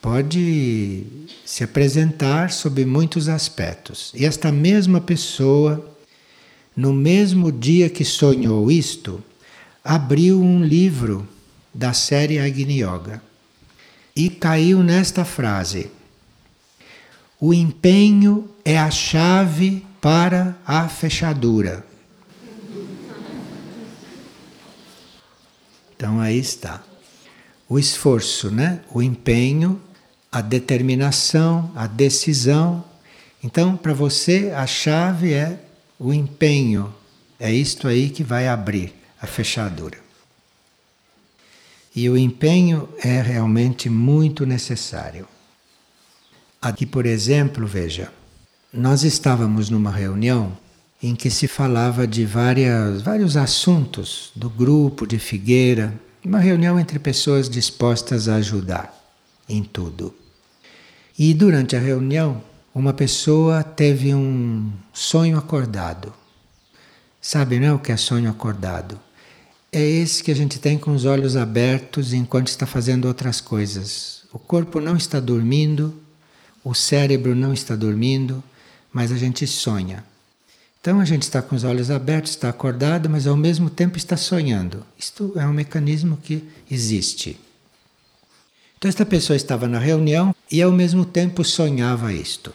pode 0.01 1.05
se 1.45 1.63
apresentar 1.63 2.51
sob 2.51 2.83
muitos 2.85 3.29
aspectos. 3.29 4.11
E 4.15 4.25
esta 4.25 4.51
mesma 4.51 4.99
pessoa, 4.99 5.96
no 6.77 6.93
mesmo 6.93 7.51
dia 7.51 7.89
que 7.89 8.05
sonhou 8.05 8.69
isto, 8.69 9.23
abriu 9.83 10.39
um 10.39 10.63
livro 10.63 11.27
da 11.73 11.91
série 11.91 12.37
Agni 12.37 12.83
Yoga 12.83 13.19
e 14.15 14.29
caiu 14.29 14.83
nesta 14.83 15.25
frase: 15.25 15.89
O 17.39 17.51
empenho 17.51 18.47
é 18.63 18.77
a 18.77 18.91
chave 18.91 19.83
para 19.99 20.55
a 20.67 20.87
fechadura. 20.87 21.83
Então 25.95 26.19
aí 26.19 26.37
está. 26.37 26.83
O 27.67 27.79
esforço, 27.79 28.51
né? 28.51 28.81
O 28.93 29.01
empenho, 29.01 29.81
a 30.31 30.41
determinação, 30.41 31.71
a 31.75 31.87
decisão. 31.87 32.85
Então, 33.43 33.75
para 33.75 33.93
você, 33.93 34.53
a 34.55 34.67
chave 34.67 35.33
é 35.33 35.59
o 35.99 36.13
empenho. 36.13 36.93
É 37.39 37.51
isto 37.51 37.87
aí 37.87 38.09
que 38.09 38.23
vai 38.23 38.47
abrir 38.47 38.93
a 39.21 39.27
fechadura. 39.27 39.97
E 41.95 42.09
o 42.09 42.17
empenho 42.17 42.89
é 43.03 43.21
realmente 43.21 43.89
muito 43.89 44.45
necessário. 44.45 45.27
Aqui, 46.61 46.85
por 46.85 47.05
exemplo, 47.05 47.65
veja, 47.65 48.11
nós 48.73 49.03
estávamos 49.03 49.69
numa 49.69 49.91
reunião 49.91 50.55
em 51.01 51.15
que 51.15 51.29
se 51.29 51.47
falava 51.47 52.07
de 52.07 52.25
várias, 52.25 53.01
vários 53.01 53.37
assuntos 53.37 54.31
do 54.35 54.49
grupo 54.49 55.05
de 55.05 55.19
Figueira, 55.19 55.93
uma 56.23 56.39
reunião 56.39 56.79
entre 56.79 56.99
pessoas 56.99 57.49
dispostas 57.49 58.27
a 58.27 58.35
ajudar 58.35 58.93
em 59.47 59.63
tudo. 59.63 60.13
E 61.17 61.33
durante 61.33 61.75
a 61.75 61.79
reunião, 61.79 62.41
uma 62.79 62.93
pessoa 62.93 63.63
teve 63.63 64.13
um 64.13 64.71
sonho 64.93 65.37
acordado. 65.37 66.13
Sabe, 67.21 67.59
não 67.59 67.67
é 67.67 67.73
o 67.73 67.79
que 67.79 67.91
é 67.91 67.97
sonho 67.97 68.29
acordado? 68.29 68.99
é 69.71 69.81
esse 69.81 70.23
que 70.23 70.31
a 70.31 70.35
gente 70.35 70.59
tem 70.59 70.77
com 70.77 70.93
os 70.93 71.05
olhos 71.05 71.35
abertos 71.35 72.13
enquanto 72.13 72.47
está 72.47 72.65
fazendo 72.65 73.05
outras 73.05 73.41
coisas. 73.41 74.23
O 74.31 74.39
corpo 74.39 74.79
não 74.79 74.95
está 74.95 75.19
dormindo, 75.19 75.93
o 76.63 76.73
cérebro 76.73 77.35
não 77.35 77.53
está 77.53 77.75
dormindo, 77.75 78.43
mas 78.91 79.11
a 79.11 79.17
gente 79.17 79.45
sonha. 79.45 80.03
Então 80.79 80.99
a 80.99 81.05
gente 81.05 81.23
está 81.23 81.41
com 81.41 81.55
os 81.55 81.63
olhos 81.63 81.91
abertos, 81.91 82.31
está 82.31 82.49
acordado, 82.49 83.09
mas 83.09 83.27
ao 83.27 83.35
mesmo 83.35 83.69
tempo 83.69 83.97
está 83.97 84.15
sonhando. 84.15 84.85
Isto 84.97 85.33
é 85.35 85.45
um 85.45 85.53
mecanismo 85.53 86.17
que 86.17 86.47
existe. 86.71 87.39
Então 88.77 88.87
esta 88.87 89.05
pessoa 89.05 89.35
estava 89.35 89.67
na 89.67 89.79
reunião 89.79 90.33
e 90.51 90.61
ao 90.61 90.71
mesmo 90.71 91.03
tempo 91.03 91.43
sonhava 91.43 92.13
isto. 92.13 92.53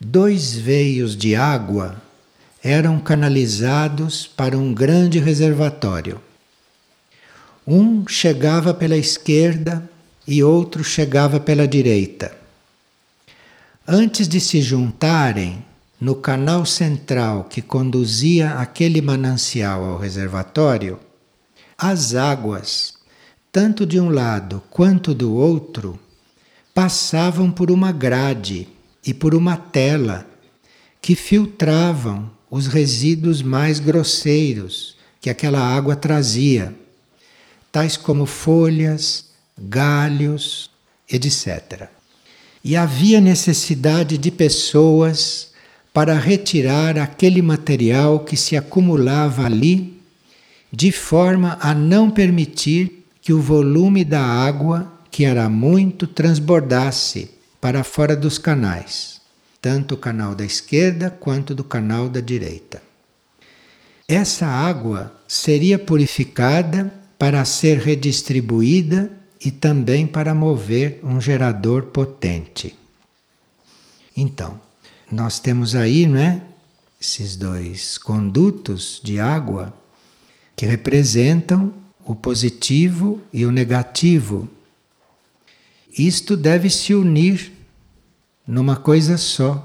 Dois 0.00 0.54
veios 0.54 1.16
de 1.16 1.34
água 1.34 2.00
eram 2.62 3.00
canalizados 3.00 4.28
para 4.28 4.56
um 4.56 4.72
grande 4.72 5.18
reservatório. 5.18 6.20
Um 7.66 8.06
chegava 8.06 8.72
pela 8.72 8.96
esquerda 8.96 9.90
e 10.24 10.40
outro 10.40 10.84
chegava 10.84 11.40
pela 11.40 11.66
direita. 11.66 12.32
Antes 13.84 14.28
de 14.28 14.40
se 14.40 14.62
juntarem 14.62 15.64
no 16.00 16.14
canal 16.14 16.64
central 16.64 17.44
que 17.50 17.60
conduzia 17.60 18.52
aquele 18.52 19.02
manancial 19.02 19.82
ao 19.82 19.98
reservatório, 19.98 21.00
as 21.76 22.14
águas, 22.14 22.94
tanto 23.50 23.84
de 23.84 23.98
um 23.98 24.10
lado 24.10 24.62
quanto 24.70 25.12
do 25.12 25.34
outro, 25.34 25.98
passavam 26.72 27.50
por 27.50 27.68
uma 27.68 27.90
grade 27.90 28.68
e 29.08 29.14
por 29.14 29.34
uma 29.34 29.56
tela 29.56 30.28
que 31.00 31.14
filtravam 31.14 32.30
os 32.50 32.66
resíduos 32.66 33.40
mais 33.40 33.80
grosseiros 33.80 34.96
que 35.18 35.30
aquela 35.30 35.60
água 35.60 35.96
trazia, 35.96 36.74
tais 37.72 37.96
como 37.96 38.26
folhas, 38.26 39.30
galhos, 39.58 40.70
etc. 41.10 41.88
E 42.62 42.76
havia 42.76 43.18
necessidade 43.18 44.18
de 44.18 44.30
pessoas 44.30 45.52
para 45.90 46.12
retirar 46.12 46.98
aquele 46.98 47.40
material 47.40 48.20
que 48.20 48.36
se 48.36 48.58
acumulava 48.58 49.46
ali, 49.46 49.98
de 50.70 50.92
forma 50.92 51.56
a 51.62 51.72
não 51.72 52.10
permitir 52.10 53.06
que 53.22 53.32
o 53.32 53.40
volume 53.40 54.04
da 54.04 54.20
água, 54.20 54.92
que 55.10 55.24
era 55.24 55.48
muito, 55.48 56.06
transbordasse 56.06 57.37
para 57.60 57.82
fora 57.84 58.14
dos 58.16 58.38
canais 58.38 59.18
tanto 59.60 59.94
o 59.94 59.98
canal 59.98 60.34
da 60.34 60.44
esquerda 60.44 61.10
quanto 61.10 61.54
do 61.54 61.64
canal 61.64 62.08
da 62.08 62.20
direita. 62.20 62.82
Essa 64.06 64.46
água 64.46 65.12
seria 65.26 65.78
purificada 65.78 66.92
para 67.18 67.44
ser 67.44 67.78
redistribuída 67.78 69.10
e 69.44 69.50
também 69.50 70.06
para 70.06 70.34
mover 70.34 71.00
um 71.02 71.20
gerador 71.20 71.86
potente. 71.86 72.74
Então, 74.16 74.60
nós 75.10 75.38
temos 75.38 75.74
aí, 75.74 76.06
não 76.06 76.18
é, 76.18 76.42
esses 77.00 77.36
dois 77.36 77.98
condutos 77.98 79.00
de 79.02 79.20
água 79.20 79.72
que 80.56 80.66
representam 80.66 81.72
o 82.04 82.14
positivo 82.14 83.20
e 83.32 83.44
o 83.44 83.52
negativo. 83.52 84.48
Isto 85.96 86.36
deve 86.36 86.68
se 86.68 86.94
unir 86.94 87.52
numa 88.46 88.76
coisa 88.76 89.16
só. 89.16 89.64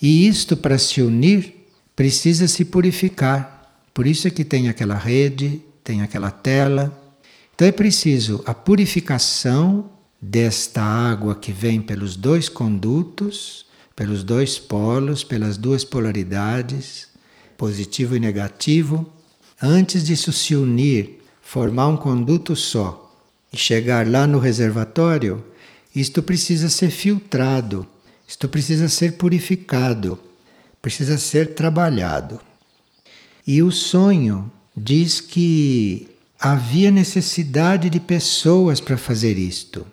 E 0.00 0.26
isto, 0.26 0.56
para 0.56 0.78
se 0.78 1.02
unir, 1.02 1.66
precisa 1.94 2.48
se 2.48 2.64
purificar. 2.64 3.84
Por 3.92 4.06
isso 4.06 4.26
é 4.26 4.30
que 4.30 4.44
tem 4.44 4.68
aquela 4.68 4.94
rede, 4.94 5.60
tem 5.84 6.02
aquela 6.02 6.30
tela. 6.30 6.96
Então 7.54 7.68
é 7.68 7.72
preciso 7.72 8.42
a 8.46 8.54
purificação 8.54 9.90
desta 10.20 10.82
água 10.82 11.34
que 11.34 11.52
vem 11.52 11.80
pelos 11.80 12.16
dois 12.16 12.48
condutos, 12.48 13.66
pelos 13.94 14.24
dois 14.24 14.58
polos, 14.58 15.22
pelas 15.22 15.56
duas 15.56 15.84
polaridades, 15.84 17.08
positivo 17.56 18.16
e 18.16 18.20
negativo, 18.20 19.10
antes 19.60 20.04
disso 20.04 20.32
se 20.32 20.54
unir, 20.54 21.22
formar 21.42 21.88
um 21.88 21.96
conduto 21.96 22.56
só 22.56 23.09
e 23.52 23.56
chegar 23.56 24.06
lá 24.08 24.26
no 24.26 24.38
reservatório, 24.38 25.44
isto 25.94 26.22
precisa 26.22 26.68
ser 26.68 26.90
filtrado, 26.90 27.86
isto 28.26 28.48
precisa 28.48 28.88
ser 28.88 29.14
purificado, 29.14 30.18
precisa 30.80 31.18
ser 31.18 31.54
trabalhado. 31.54 32.40
E 33.46 33.62
o 33.62 33.72
sonho 33.72 34.50
diz 34.76 35.20
que 35.20 36.08
havia 36.38 36.90
necessidade 36.90 37.90
de 37.90 37.98
pessoas 37.98 38.80
para 38.80 38.96
fazer 38.96 39.36
isto. 39.36 39.86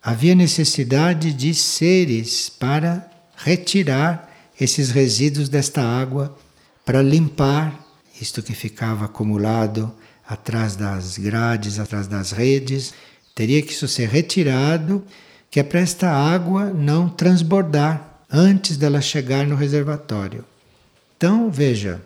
Havia 0.00 0.34
necessidade 0.34 1.32
de 1.32 1.52
seres 1.52 2.48
para 2.48 3.10
retirar 3.36 4.32
esses 4.58 4.90
resíduos 4.90 5.48
desta 5.48 5.82
água, 5.82 6.36
para 6.84 7.02
limpar 7.02 7.84
isto 8.20 8.42
que 8.42 8.54
ficava 8.54 9.04
acumulado 9.04 9.92
atrás 10.28 10.76
das 10.76 11.16
grades, 11.16 11.78
atrás 11.78 12.06
das 12.06 12.32
redes 12.32 12.92
Teria 13.38 13.62
que 13.62 13.70
isso 13.70 13.86
ser 13.86 14.08
retirado, 14.08 15.00
que 15.48 15.60
é 15.60 15.62
para 15.62 15.78
esta 15.78 16.10
água 16.10 16.72
não 16.72 17.08
transbordar 17.08 18.24
antes 18.28 18.76
dela 18.76 19.00
chegar 19.00 19.46
no 19.46 19.54
reservatório. 19.54 20.44
Então, 21.16 21.48
veja, 21.48 22.02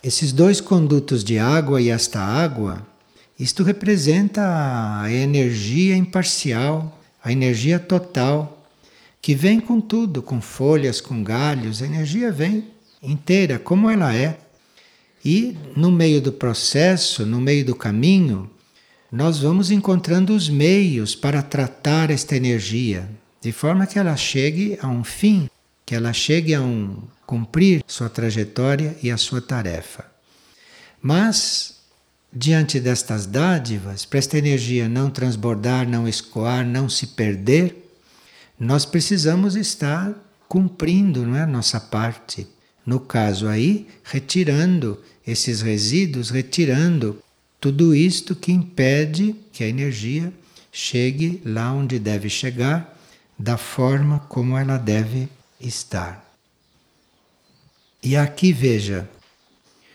esses 0.00 0.30
dois 0.30 0.60
condutos 0.60 1.24
de 1.24 1.40
água 1.40 1.82
e 1.82 1.88
esta 1.88 2.20
água 2.20 2.86
Isto 3.36 3.64
representa 3.64 5.00
a 5.00 5.10
energia 5.10 5.96
imparcial, 5.96 7.00
a 7.24 7.32
energia 7.32 7.80
total, 7.80 8.64
que 9.20 9.34
vem 9.34 9.58
com 9.58 9.80
tudo, 9.80 10.22
com 10.22 10.40
folhas, 10.40 11.00
com 11.00 11.24
galhos, 11.24 11.82
a 11.82 11.86
energia 11.86 12.30
vem 12.30 12.68
inteira, 13.02 13.58
como 13.58 13.90
ela 13.90 14.14
é. 14.14 14.38
E 15.24 15.56
no 15.76 15.90
meio 15.90 16.20
do 16.20 16.32
processo, 16.32 17.26
no 17.26 17.40
meio 17.40 17.64
do 17.64 17.74
caminho, 17.74 18.50
nós 19.12 19.40
vamos 19.40 19.70
encontrando 19.70 20.34
os 20.34 20.48
meios 20.48 21.14
para 21.14 21.42
tratar 21.42 22.10
esta 22.10 22.36
energia, 22.36 23.08
de 23.40 23.52
forma 23.52 23.86
que 23.86 23.98
ela 23.98 24.16
chegue 24.16 24.78
a 24.80 24.86
um 24.86 25.02
fim, 25.02 25.50
que 25.84 25.94
ela 25.94 26.12
chegue 26.12 26.54
a 26.54 26.60
um 26.60 26.96
cumprir 27.26 27.82
sua 27.86 28.08
trajetória 28.08 28.96
e 29.02 29.10
a 29.10 29.16
sua 29.16 29.40
tarefa. 29.40 30.04
Mas 31.02 31.80
diante 32.32 32.78
destas 32.78 33.26
dádivas, 33.26 34.04
para 34.04 34.18
esta 34.18 34.38
energia 34.38 34.88
não 34.88 35.10
transbordar, 35.10 35.88
não 35.88 36.06
escoar, 36.06 36.64
não 36.64 36.88
se 36.88 37.08
perder, 37.08 37.76
nós 38.58 38.84
precisamos 38.84 39.56
estar 39.56 40.14
cumprindo 40.48 41.24
não 41.24 41.36
é, 41.36 41.42
a 41.42 41.46
nossa 41.46 41.80
parte. 41.80 42.46
No 42.90 42.98
caso 42.98 43.46
aí, 43.46 43.86
retirando 44.02 44.98
esses 45.24 45.60
resíduos, 45.60 46.28
retirando 46.28 47.22
tudo 47.60 47.94
isto 47.94 48.34
que 48.34 48.50
impede 48.50 49.36
que 49.52 49.62
a 49.62 49.68
energia 49.68 50.32
chegue 50.72 51.40
lá 51.44 51.72
onde 51.72 52.00
deve 52.00 52.28
chegar, 52.28 52.98
da 53.38 53.56
forma 53.56 54.18
como 54.28 54.58
ela 54.58 54.76
deve 54.76 55.28
estar. 55.60 56.34
E 58.02 58.16
aqui 58.16 58.52
veja, 58.52 59.08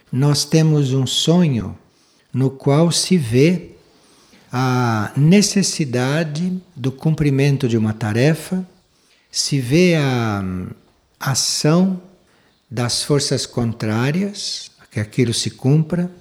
nós 0.10 0.46
temos 0.46 0.94
um 0.94 1.06
sonho 1.06 1.78
no 2.32 2.50
qual 2.50 2.94
se 2.94 3.18
vê 3.18 3.72
a 4.50 5.12
necessidade 5.18 6.62
do 6.74 6.94
cumprimento 6.94 7.68
de 7.68 7.76
uma 7.76 7.92
tarefa, 7.92 8.66
se 9.30 9.60
vê 9.60 9.96
a 9.98 10.42
ação 11.20 12.02
das 12.76 13.04
forças 13.04 13.46
contrárias, 13.46 14.70
que 14.92 15.00
aquilo 15.00 15.34
se 15.34 15.50
cumpra, 15.50 16.12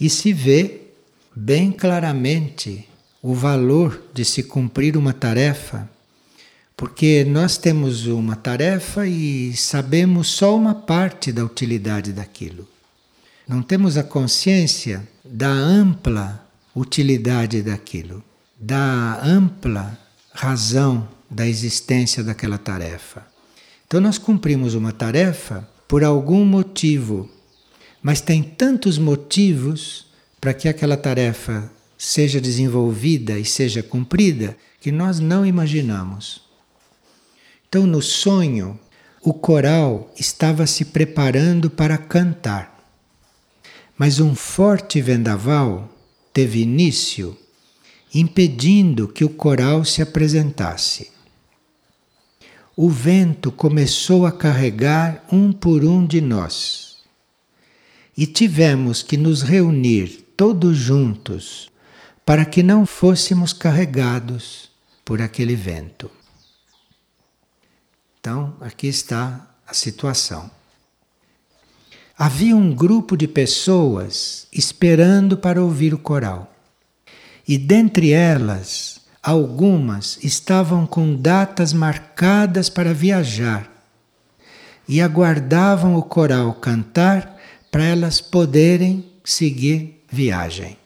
e 0.00 0.08
se 0.08 0.32
vê 0.32 0.80
bem 1.34 1.72
claramente 1.72 2.88
o 3.20 3.34
valor 3.34 4.02
de 4.14 4.24
se 4.24 4.42
cumprir 4.42 4.96
uma 4.96 5.12
tarefa, 5.12 5.88
porque 6.76 7.24
nós 7.24 7.58
temos 7.58 8.06
uma 8.06 8.36
tarefa 8.36 9.06
e 9.06 9.56
sabemos 9.56 10.28
só 10.28 10.56
uma 10.56 10.74
parte 10.74 11.32
da 11.32 11.44
utilidade 11.44 12.12
daquilo 12.12 12.68
não 13.48 13.62
temos 13.62 13.96
a 13.96 14.02
consciência 14.02 15.08
da 15.24 15.48
ampla 15.48 16.46
utilidade 16.76 17.62
daquilo, 17.62 18.22
da 18.60 19.20
ampla 19.24 19.98
razão 20.34 21.08
da 21.30 21.46
existência 21.46 22.22
daquela 22.22 22.58
tarefa. 22.58 23.26
Então 23.88 24.02
nós 24.02 24.18
cumprimos 24.18 24.74
uma 24.74 24.92
tarefa 24.92 25.66
por 25.88 26.04
algum 26.04 26.44
motivo, 26.44 27.26
mas 28.02 28.20
tem 28.20 28.42
tantos 28.42 28.98
motivos 28.98 30.06
para 30.38 30.52
que 30.52 30.68
aquela 30.68 30.94
tarefa 30.94 31.72
seja 31.96 32.38
desenvolvida 32.38 33.38
e 33.38 33.46
seja 33.46 33.82
cumprida 33.82 34.54
que 34.78 34.92
nós 34.92 35.18
não 35.18 35.44
imaginamos. 35.44 36.42
Então 37.66 37.86
no 37.86 38.02
sonho, 38.02 38.78
o 39.22 39.32
coral 39.32 40.12
estava 40.20 40.66
se 40.66 40.84
preparando 40.84 41.70
para 41.70 41.96
cantar. 41.96 42.78
Mas 43.96 44.20
um 44.20 44.34
forte 44.34 45.00
vendaval 45.00 45.88
teve 46.30 46.60
início, 46.60 47.34
impedindo 48.14 49.08
que 49.08 49.24
o 49.24 49.30
coral 49.30 49.82
se 49.82 50.02
apresentasse. 50.02 51.17
O 52.80 52.88
vento 52.88 53.50
começou 53.50 54.24
a 54.24 54.30
carregar 54.30 55.24
um 55.32 55.50
por 55.50 55.84
um 55.84 56.06
de 56.06 56.20
nós. 56.20 56.98
E 58.16 58.24
tivemos 58.24 59.02
que 59.02 59.16
nos 59.16 59.42
reunir 59.42 60.24
todos 60.36 60.76
juntos 60.76 61.72
para 62.24 62.44
que 62.44 62.62
não 62.62 62.86
fôssemos 62.86 63.52
carregados 63.52 64.70
por 65.04 65.20
aquele 65.20 65.56
vento. 65.56 66.08
Então, 68.20 68.54
aqui 68.60 68.86
está 68.86 69.50
a 69.66 69.74
situação 69.74 70.48
havia 72.18 72.56
um 72.56 72.74
grupo 72.74 73.16
de 73.16 73.28
pessoas 73.28 74.48
esperando 74.52 75.38
para 75.38 75.62
ouvir 75.62 75.94
o 75.94 75.98
coral. 75.98 76.52
E 77.46 77.56
dentre 77.56 78.10
elas, 78.10 79.00
algumas 79.28 80.18
estavam 80.22 80.86
com 80.86 81.14
datas 81.14 81.74
marcadas 81.74 82.70
para 82.70 82.94
viajar 82.94 83.70
e 84.88 85.02
aguardavam 85.02 85.96
o 85.96 86.02
coral 86.02 86.54
cantar 86.54 87.38
para 87.70 87.84
elas 87.84 88.22
poderem 88.22 89.04
seguir 89.22 90.02
viagem. 90.10 90.78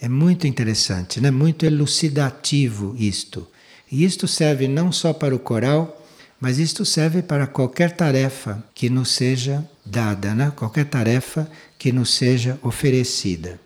É 0.00 0.08
muito 0.08 0.46
interessante, 0.46 1.20
né? 1.20 1.32
muito 1.32 1.66
elucidativo 1.66 2.94
isto. 2.96 3.48
E 3.90 4.04
isto 4.04 4.28
serve 4.28 4.68
não 4.68 4.92
só 4.92 5.12
para 5.12 5.34
o 5.34 5.38
coral, 5.40 6.06
mas 6.40 6.60
isto 6.60 6.84
serve 6.84 7.20
para 7.20 7.48
qualquer 7.48 7.96
tarefa 7.96 8.62
que 8.72 8.88
nos 8.88 9.10
seja 9.10 9.68
dada, 9.84 10.36
né? 10.36 10.52
qualquer 10.54 10.84
tarefa 10.84 11.50
que 11.76 11.90
nos 11.90 12.14
seja 12.14 12.60
oferecida. 12.62 13.60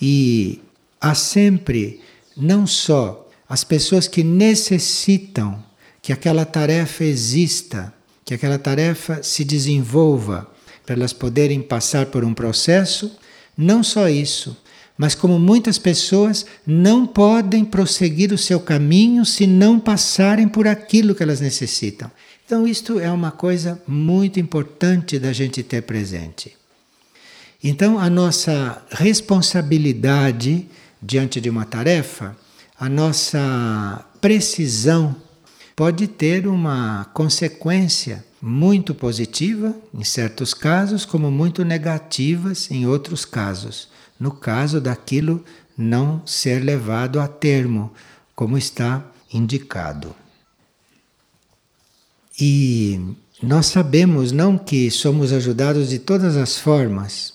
E 0.00 0.62
há 0.98 1.14
sempre 1.14 2.00
não 2.36 2.66
só 2.66 3.28
as 3.48 3.64
pessoas 3.64 4.06
que 4.08 4.22
necessitam 4.22 5.62
que 6.02 6.12
aquela 6.12 6.44
tarefa 6.44 7.04
exista, 7.04 7.92
que 8.24 8.34
aquela 8.34 8.58
tarefa 8.58 9.22
se 9.22 9.44
desenvolva, 9.44 10.50
para 10.84 10.94
elas 10.94 11.12
poderem 11.12 11.60
passar 11.60 12.06
por 12.06 12.24
um 12.24 12.32
processo, 12.32 13.16
não 13.56 13.82
só 13.82 14.08
isso, 14.08 14.56
mas 14.96 15.14
como 15.14 15.38
muitas 15.38 15.78
pessoas 15.78 16.46
não 16.66 17.06
podem 17.06 17.64
prosseguir 17.64 18.32
o 18.32 18.38
seu 18.38 18.60
caminho 18.60 19.24
se 19.24 19.46
não 19.46 19.78
passarem 19.78 20.48
por 20.48 20.66
aquilo 20.66 21.14
que 21.14 21.22
elas 21.22 21.40
necessitam. 21.40 22.10
Então, 22.44 22.66
isto 22.66 23.00
é 23.00 23.10
uma 23.10 23.32
coisa 23.32 23.82
muito 23.86 24.38
importante 24.38 25.18
da 25.18 25.32
gente 25.32 25.62
ter 25.62 25.82
presente. 25.82 26.56
Então, 27.62 27.98
a 27.98 28.08
nossa 28.08 28.82
responsabilidade 28.90 30.66
diante 31.06 31.40
de 31.40 31.48
uma 31.48 31.64
tarefa, 31.64 32.36
a 32.78 32.88
nossa 32.88 34.04
precisão 34.20 35.14
pode 35.74 36.06
ter 36.06 36.46
uma 36.46 37.04
consequência 37.14 38.24
muito 38.42 38.94
positiva 38.94 39.74
em 39.94 40.02
certos 40.04 40.52
casos, 40.52 41.04
como 41.04 41.30
muito 41.30 41.64
negativas 41.64 42.70
em 42.70 42.86
outros 42.86 43.24
casos 43.24 43.88
no 44.18 44.30
caso 44.30 44.80
daquilo 44.80 45.44
não 45.76 46.22
ser 46.26 46.62
levado 46.62 47.20
a 47.20 47.28
termo, 47.28 47.92
como 48.34 48.56
está 48.56 49.04
indicado. 49.32 50.14
E 52.40 53.00
nós 53.42 53.66
sabemos 53.66 54.32
não 54.32 54.56
que 54.56 54.90
somos 54.90 55.32
ajudados 55.32 55.90
de 55.90 55.98
todas 55.98 56.36
as 56.36 56.58
formas, 56.58 57.34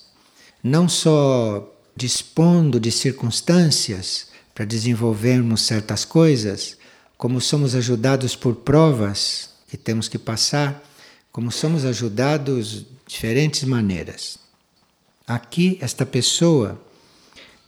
não 0.62 0.88
só 0.88 1.68
dispondo 1.94 2.80
de 2.80 2.90
circunstâncias 2.90 4.28
para 4.54 4.64
desenvolvermos 4.64 5.62
certas 5.62 6.04
coisas, 6.04 6.76
como 7.16 7.40
somos 7.40 7.74
ajudados 7.74 8.34
por 8.34 8.56
provas 8.56 9.50
que 9.68 9.76
temos 9.76 10.08
que 10.08 10.18
passar, 10.18 10.82
como 11.30 11.50
somos 11.50 11.84
ajudados 11.84 12.70
de 12.70 12.86
diferentes 13.06 13.64
maneiras. 13.64 14.38
Aqui, 15.26 15.78
esta 15.80 16.04
pessoa 16.04 16.80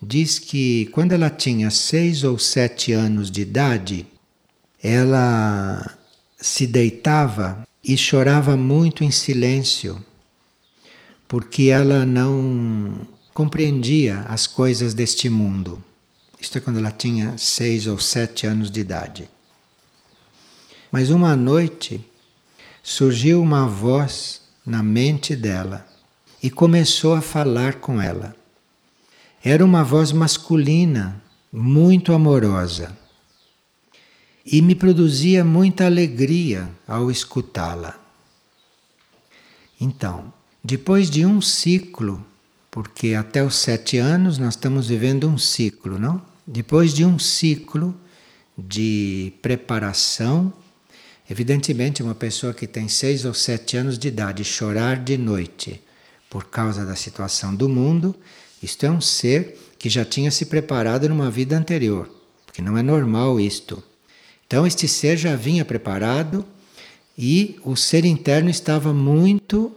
diz 0.02 0.38
que 0.38 0.86
quando 0.86 1.12
ela 1.12 1.30
tinha 1.30 1.70
seis 1.70 2.24
ou 2.24 2.38
sete 2.38 2.92
anos 2.92 3.30
de 3.30 3.42
idade, 3.42 4.06
ela 4.82 5.96
se 6.38 6.66
deitava 6.66 7.66
e 7.82 7.96
chorava 7.96 8.56
muito 8.56 9.02
em 9.02 9.10
silêncio, 9.10 10.04
porque 11.26 11.64
ela 11.64 12.04
não 12.04 13.06
compreendia 13.34 14.20
as 14.28 14.46
coisas 14.46 14.94
deste 14.94 15.28
mundo. 15.28 15.82
Isto 16.40 16.58
é 16.58 16.60
quando 16.60 16.78
ela 16.78 16.92
tinha 16.92 17.36
seis 17.36 17.88
ou 17.88 17.98
sete 17.98 18.46
anos 18.46 18.70
de 18.70 18.78
idade. 18.78 19.28
Mas 20.92 21.10
uma 21.10 21.34
noite 21.34 22.00
surgiu 22.80 23.42
uma 23.42 23.66
voz 23.66 24.42
na 24.64 24.84
mente 24.84 25.34
dela 25.34 25.84
e 26.40 26.48
começou 26.48 27.14
a 27.14 27.20
falar 27.20 27.80
com 27.80 28.00
ela. 28.00 28.36
Era 29.42 29.64
uma 29.64 29.82
voz 29.82 30.12
masculina, 30.12 31.20
muito 31.52 32.12
amorosa, 32.12 32.96
e 34.46 34.62
me 34.62 34.74
produzia 34.74 35.44
muita 35.44 35.86
alegria 35.86 36.70
ao 36.86 37.10
escutá-la. 37.10 37.98
Então, 39.80 40.32
depois 40.62 41.10
de 41.10 41.26
um 41.26 41.40
ciclo 41.40 42.24
porque 42.74 43.14
até 43.14 43.40
os 43.40 43.54
sete 43.54 43.98
anos 43.98 44.36
nós 44.36 44.54
estamos 44.54 44.88
vivendo 44.88 45.28
um 45.28 45.38
ciclo, 45.38 45.96
não? 45.96 46.20
Depois 46.44 46.92
de 46.92 47.04
um 47.04 47.20
ciclo 47.20 47.94
de 48.58 49.32
preparação, 49.40 50.52
evidentemente 51.30 52.02
uma 52.02 52.16
pessoa 52.16 52.52
que 52.52 52.66
tem 52.66 52.88
seis 52.88 53.24
ou 53.24 53.32
sete 53.32 53.76
anos 53.76 53.96
de 53.96 54.08
idade 54.08 54.42
chorar 54.42 54.96
de 54.96 55.16
noite 55.16 55.80
por 56.28 56.46
causa 56.46 56.84
da 56.84 56.96
situação 56.96 57.54
do 57.54 57.68
mundo, 57.68 58.12
isto 58.60 58.84
é 58.84 58.90
um 58.90 59.00
ser 59.00 59.56
que 59.78 59.88
já 59.88 60.04
tinha 60.04 60.32
se 60.32 60.44
preparado 60.46 61.08
numa 61.08 61.30
vida 61.30 61.56
anterior, 61.56 62.10
porque 62.44 62.60
não 62.60 62.76
é 62.76 62.82
normal 62.82 63.38
isto. 63.38 63.80
Então 64.48 64.66
este 64.66 64.88
ser 64.88 65.16
já 65.16 65.36
vinha 65.36 65.64
preparado 65.64 66.44
e 67.16 67.56
o 67.62 67.76
ser 67.76 68.04
interno 68.04 68.50
estava 68.50 68.92
muito 68.92 69.70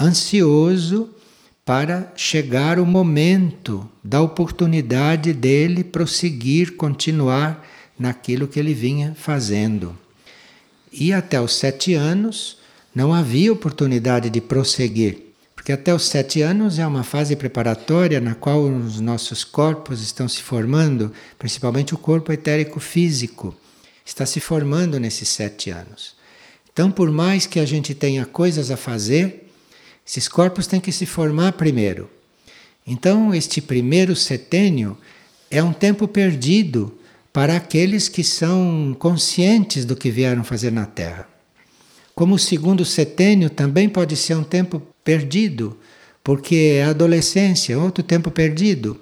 ansioso 0.00 1.08
para 1.64 2.12
chegar 2.16 2.78
o 2.80 2.86
momento 2.86 3.88
da 4.02 4.20
oportunidade 4.20 5.32
dele 5.32 5.84
prosseguir, 5.84 6.76
continuar 6.76 7.64
naquilo 7.98 8.48
que 8.48 8.58
ele 8.58 8.74
vinha 8.74 9.14
fazendo. 9.16 9.96
E 10.92 11.12
até 11.12 11.40
os 11.40 11.54
sete 11.54 11.94
anos 11.94 12.58
não 12.94 13.14
havia 13.14 13.52
oportunidade 13.52 14.28
de 14.28 14.40
prosseguir, 14.40 15.18
porque 15.54 15.70
até 15.70 15.94
os 15.94 16.06
sete 16.06 16.42
anos 16.42 16.78
é 16.80 16.86
uma 16.86 17.04
fase 17.04 17.36
preparatória 17.36 18.20
na 18.20 18.34
qual 18.34 18.60
os 18.62 18.98
nossos 18.98 19.44
corpos 19.44 20.02
estão 20.02 20.26
se 20.28 20.42
formando, 20.42 21.12
principalmente 21.38 21.94
o 21.94 21.98
corpo 21.98 22.32
etérico 22.32 22.80
físico, 22.80 23.54
está 24.04 24.26
se 24.26 24.40
formando 24.40 24.98
nesses 24.98 25.28
sete 25.28 25.70
anos. 25.70 26.16
Então, 26.72 26.90
por 26.90 27.10
mais 27.10 27.46
que 27.46 27.60
a 27.60 27.64
gente 27.64 27.94
tenha 27.94 28.26
coisas 28.26 28.70
a 28.70 28.76
fazer, 28.76 29.41
esses 30.06 30.28
corpos 30.28 30.66
têm 30.66 30.80
que 30.80 30.92
se 30.92 31.06
formar 31.06 31.52
primeiro. 31.52 32.10
Então, 32.86 33.34
este 33.34 33.60
primeiro 33.60 34.16
setênio 34.16 34.96
é 35.50 35.62
um 35.62 35.72
tempo 35.72 36.08
perdido 36.08 36.98
para 37.32 37.56
aqueles 37.56 38.08
que 38.08 38.22
são 38.22 38.94
conscientes 38.98 39.84
do 39.84 39.96
que 39.96 40.10
vieram 40.10 40.44
fazer 40.44 40.70
na 40.70 40.84
Terra. 40.84 41.28
Como 42.14 42.34
o 42.34 42.38
segundo 42.38 42.84
setênio 42.84 43.48
também 43.48 43.88
pode 43.88 44.16
ser 44.16 44.36
um 44.36 44.44
tempo 44.44 44.82
perdido, 45.02 45.78
porque 46.22 46.74
é 46.76 46.84
a 46.84 46.90
adolescência, 46.90 47.78
outro 47.78 48.02
tempo 48.02 48.30
perdido. 48.30 49.00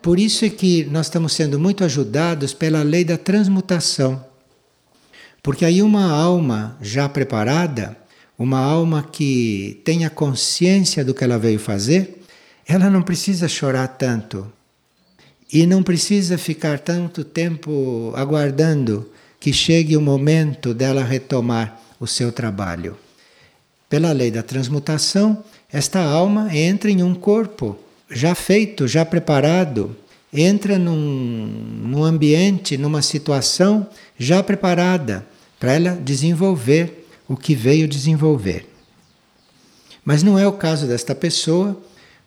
Por 0.00 0.20
isso 0.20 0.44
é 0.44 0.48
que 0.48 0.84
nós 0.84 1.06
estamos 1.06 1.32
sendo 1.32 1.58
muito 1.58 1.82
ajudados 1.82 2.54
pela 2.54 2.82
lei 2.82 3.04
da 3.04 3.18
transmutação. 3.18 4.24
Porque 5.42 5.64
aí 5.64 5.82
uma 5.82 6.10
alma 6.10 6.76
já 6.80 7.08
preparada, 7.08 7.96
uma 8.38 8.58
alma 8.58 9.02
que 9.02 9.80
tenha 9.84 10.10
consciência 10.10 11.04
do 11.04 11.14
que 11.14 11.24
ela 11.24 11.38
veio 11.38 11.58
fazer, 11.58 12.22
ela 12.66 12.90
não 12.90 13.02
precisa 13.02 13.48
chorar 13.48 13.88
tanto. 13.88 14.50
E 15.52 15.66
não 15.66 15.82
precisa 15.82 16.36
ficar 16.36 16.80
tanto 16.80 17.24
tempo 17.24 18.12
aguardando 18.16 19.10
que 19.38 19.52
chegue 19.52 19.96
o 19.96 20.00
momento 20.00 20.74
dela 20.74 21.04
retomar 21.04 21.80
o 22.00 22.06
seu 22.06 22.32
trabalho. 22.32 22.96
Pela 23.88 24.12
lei 24.12 24.30
da 24.30 24.42
transmutação, 24.42 25.44
esta 25.72 26.00
alma 26.00 26.54
entra 26.54 26.90
em 26.90 27.02
um 27.02 27.14
corpo 27.14 27.78
já 28.10 28.34
feito, 28.34 28.86
já 28.88 29.04
preparado, 29.04 29.96
entra 30.32 30.78
num, 30.78 31.46
num 31.84 32.04
ambiente, 32.04 32.76
numa 32.76 33.02
situação 33.02 33.86
já 34.18 34.42
preparada 34.42 35.24
para 35.58 35.72
ela 35.72 35.90
desenvolver 35.92 36.95
o 37.28 37.36
que 37.36 37.54
veio 37.54 37.88
desenvolver. 37.88 38.68
Mas 40.04 40.22
não 40.22 40.38
é 40.38 40.46
o 40.46 40.52
caso 40.52 40.86
desta 40.86 41.14
pessoa, 41.14 41.80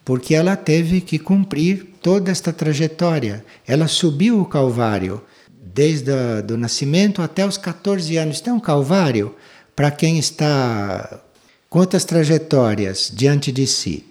porque 0.03 0.35
ela 0.35 0.55
teve 0.55 1.01
que 1.01 1.19
cumprir 1.19 1.95
toda 2.01 2.31
esta 2.31 2.51
trajetória. 2.51 3.45
Ela 3.67 3.87
subiu 3.87 4.41
o 4.41 4.45
Calvário 4.45 5.21
desde 5.49 6.11
o 6.51 6.57
nascimento 6.57 7.21
até 7.21 7.45
os 7.45 7.57
14 7.57 8.17
anos. 8.17 8.39
Então, 8.41 8.57
um 8.57 8.59
Calvário, 8.59 9.35
para 9.75 9.91
quem 9.91 10.17
está 10.17 11.21
quantas 11.69 12.03
trajetórias 12.03 13.11
diante 13.13 13.51
de 13.51 13.67
si. 13.67 14.05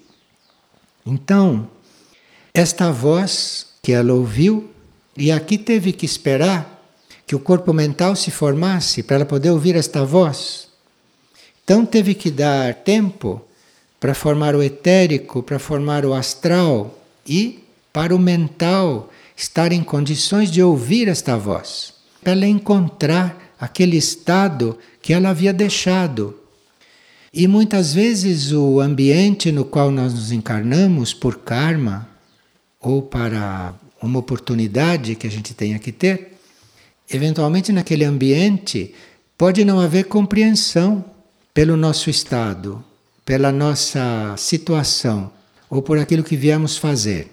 Então, 1.04 1.68
esta 2.54 2.90
voz 2.90 3.66
que 3.82 3.92
ela 3.92 4.14
ouviu, 4.14 4.70
e 5.16 5.32
aqui 5.32 5.58
teve 5.58 5.92
que 5.92 6.06
esperar 6.06 6.78
que 7.26 7.34
o 7.34 7.40
corpo 7.40 7.72
mental 7.72 8.14
se 8.14 8.30
formasse 8.30 9.02
para 9.02 9.16
ela 9.16 9.26
poder 9.26 9.50
ouvir 9.50 9.74
esta 9.74 10.04
voz. 10.04 10.67
Então 11.68 11.84
teve 11.84 12.14
que 12.14 12.30
dar 12.30 12.72
tempo 12.76 13.42
para 14.00 14.14
formar 14.14 14.56
o 14.56 14.62
etérico, 14.62 15.42
para 15.42 15.58
formar 15.58 16.06
o 16.06 16.14
astral 16.14 16.98
e 17.26 17.62
para 17.92 18.16
o 18.16 18.18
mental 18.18 19.12
estar 19.36 19.70
em 19.70 19.82
condições 19.82 20.50
de 20.50 20.62
ouvir 20.62 21.08
esta 21.08 21.36
voz, 21.36 21.92
para 22.22 22.32
ela 22.32 22.46
encontrar 22.46 23.52
aquele 23.60 23.98
estado 23.98 24.78
que 25.02 25.12
ela 25.12 25.28
havia 25.28 25.52
deixado. 25.52 26.34
E 27.34 27.46
muitas 27.46 27.92
vezes 27.92 28.50
o 28.50 28.80
ambiente 28.80 29.52
no 29.52 29.66
qual 29.66 29.90
nós 29.90 30.14
nos 30.14 30.32
encarnamos 30.32 31.12
por 31.12 31.36
karma 31.36 32.08
ou 32.80 33.02
para 33.02 33.74
uma 34.00 34.20
oportunidade 34.20 35.14
que 35.16 35.26
a 35.26 35.30
gente 35.30 35.52
tenha 35.52 35.78
que 35.78 35.92
ter, 35.92 36.32
eventualmente 37.10 37.72
naquele 37.72 38.06
ambiente 38.06 38.94
pode 39.36 39.66
não 39.66 39.78
haver 39.78 40.04
compreensão 40.04 41.04
pelo 41.52 41.76
nosso 41.76 42.08
estado, 42.10 42.84
pela 43.24 43.52
nossa 43.52 44.34
situação 44.36 45.30
ou 45.68 45.82
por 45.82 45.98
aquilo 45.98 46.22
que 46.24 46.36
viemos 46.36 46.76
fazer. 46.76 47.30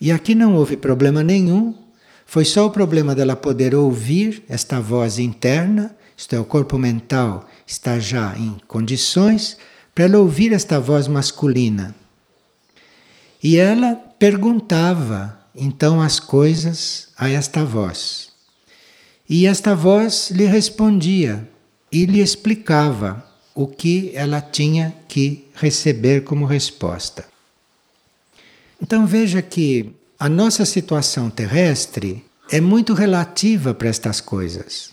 E 0.00 0.10
aqui 0.10 0.34
não 0.34 0.54
houve 0.56 0.76
problema 0.76 1.22
nenhum, 1.22 1.74
foi 2.26 2.44
só 2.44 2.66
o 2.66 2.70
problema 2.70 3.14
dela 3.14 3.36
poder 3.36 3.74
ouvir 3.74 4.42
esta 4.48 4.80
voz 4.80 5.18
interna, 5.18 5.94
isto 6.16 6.34
é, 6.34 6.40
o 6.40 6.44
corpo 6.44 6.76
mental 6.76 7.48
está 7.66 7.98
já 7.98 8.36
em 8.36 8.56
condições 8.66 9.56
para 9.94 10.04
ela 10.04 10.18
ouvir 10.18 10.52
esta 10.52 10.80
voz 10.80 11.08
masculina. 11.08 11.94
E 13.42 13.56
ela 13.56 13.94
perguntava 14.18 15.38
então 15.54 16.00
as 16.00 16.18
coisas 16.18 17.08
a 17.16 17.28
esta 17.30 17.64
voz. 17.64 18.30
E 19.28 19.46
esta 19.46 19.74
voz 19.74 20.30
lhe 20.30 20.46
respondia 20.46 21.48
e 21.96 22.04
lhe 22.04 22.20
explicava 22.20 23.24
o 23.54 23.66
que 23.66 24.10
ela 24.12 24.38
tinha 24.38 24.94
que 25.08 25.46
receber 25.54 26.24
como 26.24 26.44
resposta. 26.44 27.26
Então 28.78 29.06
veja 29.06 29.40
que 29.40 29.92
a 30.18 30.28
nossa 30.28 30.66
situação 30.66 31.30
terrestre 31.30 32.22
é 32.52 32.60
muito 32.60 32.92
relativa 32.92 33.72
para 33.72 33.88
estas 33.88 34.20
coisas. 34.20 34.90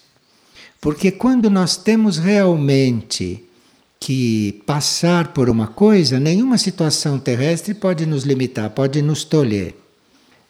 Porque 0.80 1.12
quando 1.12 1.50
nós 1.50 1.76
temos 1.76 2.18
realmente 2.18 3.44
que 4.00 4.64
passar 4.66 5.34
por 5.34 5.50
uma 5.50 5.68
coisa, 5.68 6.22
nenhuma 6.22 6.58
situação 6.58 7.20
terrestre 7.20 7.74
pode 7.74 8.06
nos 8.06 8.24
limitar, 8.24 8.70
pode 8.70 9.02
nos 9.02 9.26
tolher. 9.26 9.76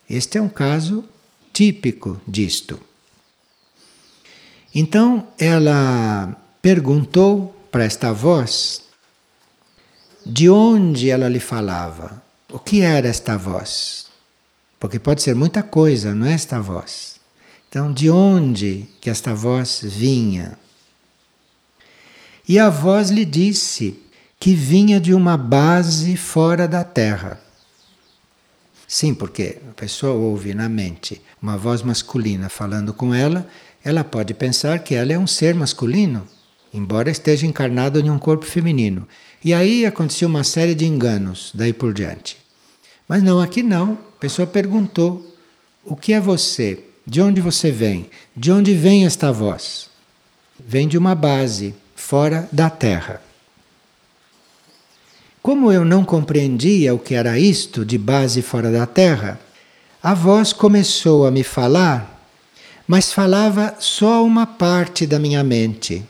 Este 0.08 0.38
é 0.38 0.42
um 0.42 0.50
caso 0.50 1.04
típico 1.52 2.22
disto. 2.28 2.80
Então 4.74 5.28
ela 5.40 6.43
perguntou 6.64 7.54
para 7.70 7.84
esta 7.84 8.14
voz 8.14 8.84
de 10.26 10.50
onde 10.50 11.10
ela 11.10 11.28
lhe 11.28 11.42
falava, 11.42 12.24
o 12.50 12.58
que 12.58 12.80
era 12.80 13.10
esta 13.10 13.38
voz. 13.38 14.06
Porque 14.80 14.98
pode 14.98 15.22
ser 15.22 15.36
muita 15.36 15.62
coisa, 15.62 16.16
não 16.16 16.26
é 16.26 16.32
esta 16.32 16.62
voz. 16.62 17.20
Então, 17.68 17.92
de 17.92 18.10
onde 18.10 18.88
que 19.02 19.10
esta 19.10 19.36
voz 19.36 19.82
vinha? 19.84 20.58
E 22.48 22.58
a 22.58 22.70
voz 22.70 23.10
lhe 23.10 23.26
disse 23.26 24.00
que 24.40 24.56
vinha 24.56 25.02
de 25.02 25.14
uma 25.14 25.36
base 25.36 26.16
fora 26.16 26.66
da 26.66 26.86
terra. 26.86 27.42
Sim, 28.88 29.14
porque 29.14 29.58
a 29.70 29.74
pessoa 29.74 30.14
ouve 30.14 30.54
na 30.54 30.70
mente 30.70 31.22
uma 31.42 31.58
voz 31.58 31.82
masculina 31.82 32.48
falando 32.48 32.94
com 32.94 33.14
ela, 33.14 33.46
ela 33.84 34.06
pode 34.06 34.34
pensar 34.34 34.80
que 34.80 34.96
ela 34.96 35.12
é 35.12 35.20
um 35.20 35.28
ser 35.28 35.54
masculino, 35.54 36.26
embora 36.74 37.12
esteja 37.12 37.46
encarnado 37.46 38.00
em 38.00 38.10
um 38.10 38.18
corpo 38.18 38.46
feminino. 38.46 39.08
E 39.44 39.54
aí 39.54 39.86
aconteceu 39.86 40.28
uma 40.28 40.44
série 40.44 40.74
de 40.74 40.86
enganos 40.86 41.52
daí 41.54 41.72
por 41.72 41.94
diante. 41.94 42.38
Mas 43.08 43.22
não, 43.22 43.40
aqui 43.40 43.62
não. 43.62 43.98
A 44.18 44.20
pessoa 44.20 44.48
perguntou: 44.48 45.36
o 45.86 45.96
que 45.96 46.14
é 46.14 46.20
você? 46.20 46.80
De 47.06 47.22
onde 47.22 47.42
você 47.42 47.72
vem? 47.72 48.10
De 48.36 48.52
onde 48.52 48.74
vem 48.74 49.06
esta 49.06 49.32
voz? 49.32 49.90
Vem 50.60 50.88
de 50.88 50.98
uma 50.98 51.14
base 51.14 51.76
fora 51.96 52.48
da 52.52 52.70
Terra. 52.70 53.22
Como 55.44 55.70
eu 55.70 55.84
não 55.84 56.06
compreendia 56.06 56.96
o 56.96 57.00
que 57.00 57.14
era 57.14 57.38
isto 57.38 57.84
de 57.84 57.98
base 57.98 58.42
fora 58.42 58.72
da 58.72 58.86
terra, 58.86 59.38
a 60.02 60.14
voz 60.14 60.54
começou 60.54 61.28
a 61.28 61.32
me 61.32 61.44
falar, 61.44 62.26
mas 62.88 63.12
falava 63.12 63.76
só 63.78 64.24
uma 64.24 64.48
parte 64.48 65.06
da 65.06 65.20
minha 65.20 65.44
mente. 65.44 66.02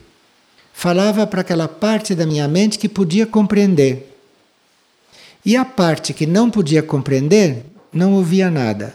Falava 0.84 1.26
para 1.26 1.39
aquela 1.39 1.69
parte 1.69 2.13
da 2.13 2.26
minha 2.26 2.46
mente 2.46 2.78
que 2.78 2.89
podia 2.89 3.26
compreender. 3.26 4.13
E 5.46 5.56
a 5.56 5.63
parte 5.63 6.13
que 6.13 6.26
não 6.26 6.50
podia 6.50 6.84
compreender 6.84 7.63
não 7.93 8.12
ouvia 8.12 8.52
nada. 8.52 8.93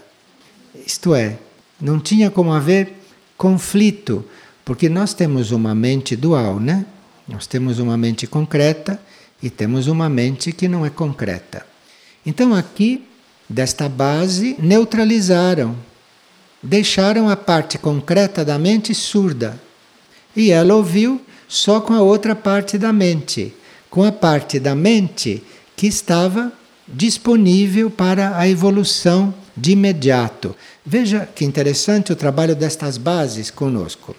Isto 0.87 1.15
é, 1.15 1.39
não 1.81 1.99
tinha 1.99 2.31
como 2.31 2.53
haver 2.53 2.93
conflito, 3.39 4.23
porque 4.67 4.87
nós 4.87 5.15
temos 5.15 5.51
uma 5.51 5.75
mente 5.75 6.15
dual, 6.15 6.61
né? 6.61 6.85
Nós 7.27 7.47
temos 7.47 7.79
uma 7.79 7.97
mente 7.97 8.27
concreta 8.27 9.01
e 9.43 9.49
temos 9.49 9.87
uma 9.87 10.11
mente 10.11 10.53
que 10.53 10.69
não 10.69 10.85
é 10.85 10.91
concreta. 10.91 11.65
Então 12.27 12.55
aqui, 12.55 13.03
desta 13.49 13.89
base, 13.89 14.57
neutralizaram, 14.59 15.75
deixaram 16.63 17.31
a 17.31 17.37
parte 17.37 17.79
concreta 17.79 18.45
da 18.45 18.59
mente 18.59 18.95
surda. 18.95 19.59
E 20.37 20.51
ela 20.51 20.75
ouviu 20.75 21.19
só 21.49 21.81
com 21.81 21.95
a 21.95 22.03
outra 22.03 22.37
parte 22.37 22.77
da 22.77 22.93
mente, 22.93 23.55
com 23.89 24.05
a 24.05 24.13
parte 24.13 24.61
da 24.61 24.75
mente 24.75 25.43
que 25.75 25.87
estava 25.87 26.53
disponível 26.87 27.91
para 27.91 28.37
a 28.39 28.47
evolução 28.47 29.35
de 29.57 29.73
imediato. 29.73 30.55
Veja 30.85 31.27
que 31.35 31.45
interessante 31.45 32.13
o 32.13 32.17
trabalho 32.17 32.55
destas 32.55 32.99
bases 32.99 33.51
conosco. 33.51 34.15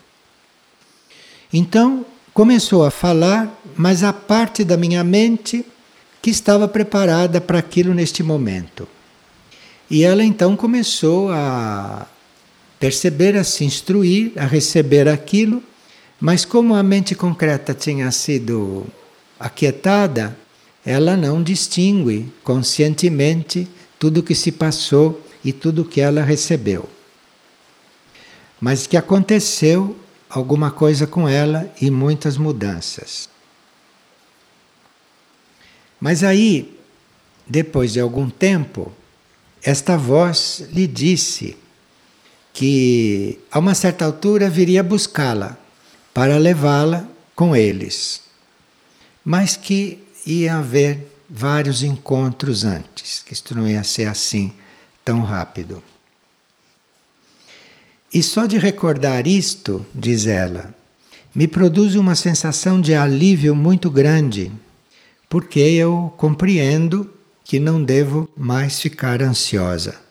Então, 1.54 2.06
começou 2.34 2.86
a 2.86 2.92
falar, 2.92 3.62
mas 3.76 4.04
a 4.04 4.12
parte 4.14 4.64
da 4.64 4.78
minha 4.78 5.04
mente 5.04 5.66
que 6.22 6.30
estava 6.30 6.68
preparada 6.68 7.40
para 7.40 7.60
aquilo 7.60 7.94
neste 7.94 8.22
momento. 8.22 8.88
E 9.90 10.04
ela 10.04 10.24
então 10.24 10.56
começou 10.56 11.32
a 11.32 12.06
perceber, 12.80 13.36
a 13.36 13.44
se 13.44 13.66
instruir, 13.66 14.34
a 14.36 14.46
receber 14.46 15.08
aquilo, 15.08 15.64
mas 16.20 16.44
como 16.44 16.76
a 16.76 16.84
mente 16.84 17.16
concreta 17.16 17.74
tinha 17.74 18.12
sido 18.12 18.86
aquietada, 19.40 20.38
ela 20.86 21.16
não 21.16 21.42
distingue 21.42 22.32
conscientemente 22.44 23.68
tudo 23.98 24.20
o 24.20 24.24
que 24.24 24.36
se 24.36 24.52
passou 24.52 25.22
e 25.44 25.54
tudo 25.54 25.84
o 25.84 25.86
que 25.86 26.02
ela 26.02 26.24
recebeu. 26.24 26.90
Mas 28.60 28.86
que 28.86 28.98
aconteceu 28.98 29.96
alguma 30.30 30.72
coisa 30.72 31.08
com 31.08 31.28
ela 31.28 31.72
e 31.82 31.90
muitas 31.90 32.38
mudanças. 32.38 33.30
Mas 36.00 36.24
aí, 36.24 36.78
depois 37.48 37.94
de 37.94 38.00
algum 38.00 38.30
tempo, 38.30 38.92
esta 39.62 39.98
voz 39.98 40.68
lhe 40.72 40.88
disse 40.88 41.58
que 42.54 43.40
a 43.52 43.60
uma 43.60 43.76
certa 43.76 44.06
altura 44.06 44.50
viria 44.50 44.84
buscá-la 44.84 45.58
para 46.14 46.38
levá-la 46.38 47.08
com 47.36 47.56
eles, 47.56 48.22
mas 49.24 49.56
que 49.56 50.00
ia 50.26 50.58
haver 50.58 51.08
vários 51.30 51.84
encontros 51.84 52.64
antes, 52.64 53.24
que 53.24 53.34
isto 53.34 53.56
não 53.56 53.68
ia 53.68 53.84
ser 53.84 54.06
assim 54.06 54.52
tão 55.06 55.22
rápido. 55.22 55.84
E 58.14 58.24
só 58.24 58.46
de 58.46 58.58
recordar 58.58 59.28
isto, 59.28 59.86
diz 59.94 60.26
ela, 60.26 60.74
me 61.34 61.48
produz 61.48 61.96
uma 61.96 62.16
sensação 62.16 62.82
de 62.82 62.96
alívio 62.96 63.56
muito 63.56 63.90
grande, 63.92 64.52
porque 65.30 65.60
eu 65.60 66.12
compreendo 66.18 67.14
que 67.44 67.60
não 67.60 67.84
devo 67.84 68.28
mais 68.36 68.80
ficar 68.80 69.22
ansiosa. 69.22 70.09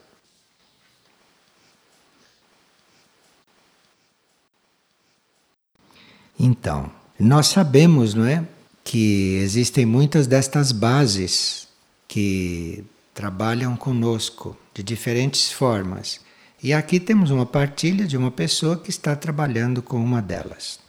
Então, 6.39 6.89
nós 7.19 7.47
sabemos, 7.47 8.13
não 8.13 8.25
é? 8.25 8.47
que 8.89 9.35
existem 9.35 9.85
muitas 9.85 10.25
destas 10.25 10.71
bases 10.71 11.67
que 12.07 12.83
trabalham 13.13 13.77
conosco 13.77 14.57
de 14.73 14.81
diferentes 14.81 15.51
formas. 15.51 16.19
E 16.63 16.73
aqui 16.73 16.99
temos 16.99 17.29
uma 17.29 17.45
partilha 17.45 18.07
de 18.07 18.17
uma 18.17 18.31
pessoa 18.31 18.77
que 18.77 18.89
está 18.89 19.15
trabalhando 19.15 19.83
com 19.83 20.03
uma 20.03 20.23
delas. 20.23 20.79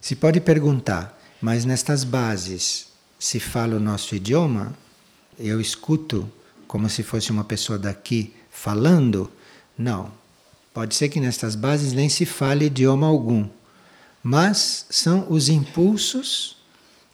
Se 0.00 0.16
pode 0.16 0.40
perguntar, 0.40 1.20
mas 1.38 1.66
nestas 1.66 2.02
bases 2.02 2.86
se 3.18 3.38
fala 3.38 3.76
o 3.76 3.80
nosso 3.80 4.14
idioma? 4.14 4.72
Eu 5.38 5.60
escuto 5.60 6.26
como 6.66 6.88
se 6.88 7.02
fosse 7.02 7.30
uma 7.30 7.44
pessoa 7.44 7.78
daqui 7.78 8.32
falando? 8.50 9.30
Não. 9.76 10.10
Pode 10.72 10.94
ser 10.94 11.10
que 11.10 11.20
nestas 11.20 11.54
bases 11.54 11.92
nem 11.92 12.08
se 12.08 12.24
fale 12.24 12.64
idioma 12.64 13.06
algum, 13.06 13.46
mas 14.28 14.86
são 14.90 15.24
os 15.30 15.48
impulsos 15.48 16.56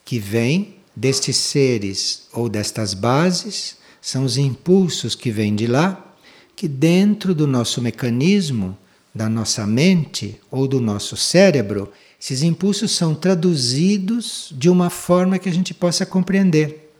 que 0.03 0.17
vêm 0.17 0.77
destes 0.95 1.35
seres 1.35 2.23
ou 2.33 2.49
destas 2.49 2.95
bases, 2.95 3.77
são 4.01 4.25
os 4.25 4.35
impulsos 4.35 5.13
que 5.13 5.29
vêm 5.29 5.53
de 5.53 5.67
lá, 5.67 6.15
que 6.55 6.67
dentro 6.67 7.35
do 7.35 7.45
nosso 7.45 7.83
mecanismo, 7.83 8.75
da 9.13 9.29
nossa 9.29 9.67
mente 9.67 10.41
ou 10.49 10.67
do 10.67 10.81
nosso 10.81 11.15
cérebro, 11.15 11.93
esses 12.19 12.41
impulsos 12.41 12.89
são 12.93 13.13
traduzidos 13.13 14.51
de 14.51 14.67
uma 14.67 14.89
forma 14.89 15.37
que 15.37 15.47
a 15.47 15.53
gente 15.53 15.71
possa 15.71 16.07
compreender. 16.07 16.91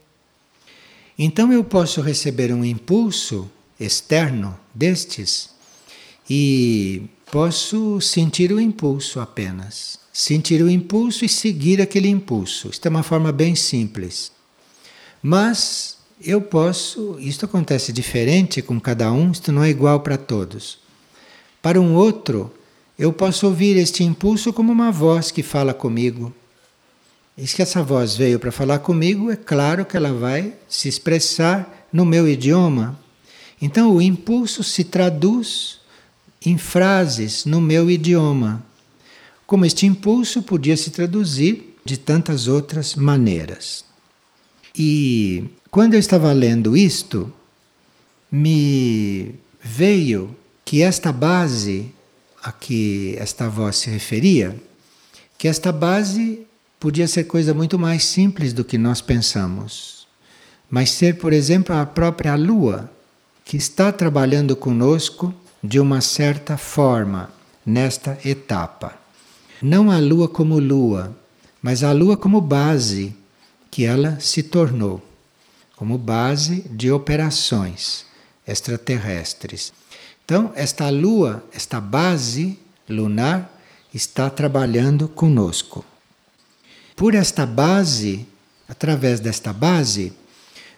Então 1.18 1.52
eu 1.52 1.64
posso 1.64 2.02
receber 2.02 2.54
um 2.54 2.64
impulso 2.64 3.50
externo 3.80 4.56
destes 4.76 5.50
e 6.30 7.02
posso 7.32 8.00
sentir 8.00 8.52
o 8.52 8.60
impulso 8.60 9.20
apenas 9.20 10.03
sentir 10.14 10.62
o 10.62 10.70
impulso 10.70 11.26
e 11.26 11.30
seguir 11.30 11.82
aquele 11.82 12.08
impulso. 12.08 12.70
Isto 12.70 12.86
é 12.86 12.90
uma 12.90 13.02
forma 13.02 13.32
bem 13.32 13.56
simples. 13.56 14.32
Mas 15.22 15.98
eu 16.24 16.40
posso, 16.40 17.18
isto 17.20 17.46
acontece 17.46 17.92
diferente 17.92 18.62
com 18.62 18.80
cada 18.80 19.12
um, 19.12 19.32
isto 19.32 19.52
não 19.52 19.64
é 19.64 19.70
igual 19.70 20.02
para 20.02 20.16
todos. 20.16 20.78
Para 21.64 21.82
um 21.82 21.96
outro, 21.96 22.54
eu 22.98 23.12
posso 23.12 23.48
ouvir 23.48 23.76
este 23.76 24.04
impulso 24.04 24.54
como 24.54 24.72
uma 24.72 24.92
voz 24.92 25.32
que 25.32 25.42
fala 25.42 25.74
comigo. 25.74 26.32
E 27.36 27.48
se 27.48 27.64
essa 27.64 27.82
voz 27.82 28.16
veio 28.16 28.38
para 28.38 28.52
falar 28.52 28.80
comigo, 28.80 29.32
é 29.32 29.36
claro 29.36 29.84
que 29.84 29.98
ela 29.98 30.14
vai 30.14 30.54
se 30.70 30.88
expressar 30.88 31.88
no 31.92 32.06
meu 32.06 32.28
idioma. 32.30 33.00
Então 33.60 33.96
o 33.96 34.02
impulso 34.02 34.64
se 34.64 34.84
traduz 34.84 35.80
em 36.46 36.58
frases 36.58 37.46
no 37.46 37.60
meu 37.60 37.90
idioma 37.90 38.64
como 39.54 39.68
este 39.68 39.86
impulso 39.86 40.42
podia 40.42 40.76
se 40.76 40.90
traduzir 40.90 41.78
de 41.86 41.96
tantas 41.96 42.48
outras 42.48 42.96
maneiras. 42.96 43.86
E 44.76 45.44
quando 45.70 45.94
eu 45.94 46.00
estava 46.00 46.34
lendo 46.34 46.76
isto, 46.76 47.32
me 48.32 49.36
veio 49.62 50.36
que 50.66 50.82
esta 50.82 51.12
base 51.12 51.92
a 52.42 52.52
que 52.52 53.16
esta 53.20 53.48
voz 53.48 53.76
se 53.76 53.92
referia, 53.92 54.60
que 55.38 55.48
esta 55.48 55.72
base 55.72 56.48
podia 56.80 57.08
ser 57.08 57.26
coisa 57.26 57.54
muito 57.54 57.78
mais 57.78 58.06
simples 58.06 58.54
do 58.54 58.66
que 58.66 58.80
nós 58.80 59.02
pensamos, 59.02 60.08
mas 60.68 60.90
ser, 60.90 61.20
por 61.20 61.32
exemplo, 61.32 61.76
a 61.76 61.86
própria 61.86 62.34
Lua, 62.34 62.92
que 63.46 63.56
está 63.56 63.92
trabalhando 63.92 64.56
conosco 64.56 65.32
de 65.64 65.80
uma 65.80 66.02
certa 66.02 66.58
forma 66.58 67.30
nesta 67.64 68.18
etapa. 68.26 69.03
Não 69.64 69.90
a 69.90 69.98
Lua 69.98 70.28
como 70.28 70.60
Lua, 70.60 71.16
mas 71.62 71.86
a 71.86 71.94
Lua 71.94 72.18
como 72.18 72.42
base 72.42 73.16
que 73.72 73.86
ela 73.86 74.20
se 74.20 74.44
tornou 74.44 75.02
como 75.78 75.98
base 75.98 76.66
de 76.70 76.92
operações 76.92 78.06
extraterrestres. 78.46 79.72
Então, 80.26 80.52
esta 80.54 80.90
Lua, 80.90 81.42
esta 81.54 81.80
base 81.80 82.60
lunar, 82.90 83.58
está 83.94 84.30
trabalhando 84.30 85.08
conosco. 85.08 85.86
Por 86.94 87.16
esta 87.16 87.46
base, 87.46 88.28
através 88.68 89.22
desta 89.22 89.54
base, 89.54 90.12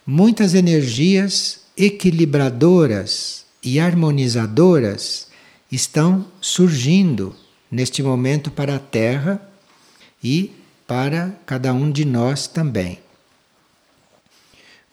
muitas 0.06 0.54
energias 0.54 1.62
equilibradoras 1.76 3.46
e 3.64 3.80
harmonizadoras 3.80 5.26
estão 5.72 6.28
surgindo 6.40 7.36
neste 7.76 8.02
momento 8.02 8.50
para 8.50 8.78
a 8.78 8.80
Terra 8.80 9.42
e 10.24 10.50
para 10.88 11.38
cada 11.46 11.74
um 11.74 11.92
de 11.92 12.06
nós 12.06 12.48
também. 12.48 13.00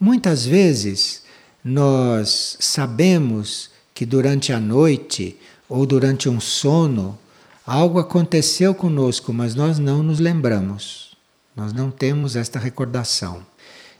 Muitas 0.00 0.44
vezes 0.44 1.22
nós 1.64 2.56
sabemos 2.58 3.70
que 3.94 4.04
durante 4.04 4.52
a 4.52 4.58
noite 4.58 5.36
ou 5.68 5.86
durante 5.86 6.28
um 6.28 6.40
sono 6.40 7.16
algo 7.64 8.00
aconteceu 8.00 8.74
conosco, 8.74 9.32
mas 9.32 9.54
nós 9.54 9.78
não 9.78 10.02
nos 10.02 10.18
lembramos. 10.18 11.16
Nós 11.54 11.72
não 11.72 11.88
temos 11.88 12.34
esta 12.34 12.58
recordação. 12.58 13.46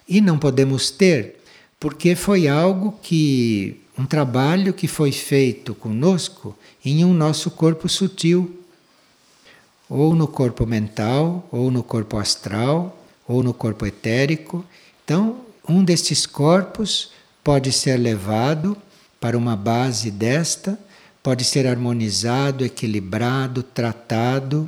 E 0.08 0.20
não 0.20 0.40
podemos 0.40 0.90
ter 0.90 1.36
porque 1.78 2.16
foi 2.16 2.48
algo 2.48 2.98
que 3.00 3.80
um 3.96 4.04
trabalho 4.04 4.72
que 4.72 4.88
foi 4.88 5.12
feito 5.12 5.72
conosco 5.72 6.58
em 6.84 7.04
um 7.04 7.14
nosso 7.14 7.48
corpo 7.48 7.88
sutil 7.88 8.58
ou 9.94 10.14
no 10.14 10.26
corpo 10.26 10.64
mental, 10.64 11.46
ou 11.52 11.70
no 11.70 11.82
corpo 11.82 12.16
astral, 12.16 12.98
ou 13.28 13.42
no 13.42 13.52
corpo 13.52 13.84
etérico. 13.84 14.64
Então, 15.04 15.36
um 15.68 15.84
destes 15.84 16.24
corpos 16.24 17.10
pode 17.44 17.70
ser 17.70 17.98
levado 17.98 18.74
para 19.20 19.36
uma 19.36 19.54
base 19.54 20.10
desta, 20.10 20.78
pode 21.22 21.44
ser 21.44 21.66
harmonizado, 21.66 22.64
equilibrado, 22.64 23.62
tratado, 23.62 24.66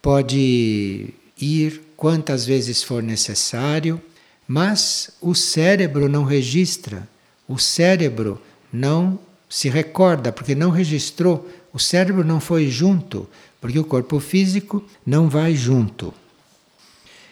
pode 0.00 1.12
ir 1.38 1.82
quantas 1.94 2.46
vezes 2.46 2.82
for 2.82 3.02
necessário, 3.02 4.00
mas 4.48 5.10
o 5.20 5.34
cérebro 5.34 6.08
não 6.08 6.24
registra, 6.24 7.06
o 7.46 7.58
cérebro 7.58 8.40
não 8.72 9.18
se 9.50 9.68
recorda, 9.68 10.30
porque 10.30 10.54
não 10.54 10.70
registrou, 10.70 11.50
o 11.72 11.78
cérebro 11.78 12.24
não 12.24 12.38
foi 12.38 12.68
junto, 12.68 13.28
porque 13.60 13.78
o 13.78 13.84
corpo 13.84 14.20
físico 14.20 14.82
não 15.04 15.28
vai 15.28 15.56
junto. 15.56 16.14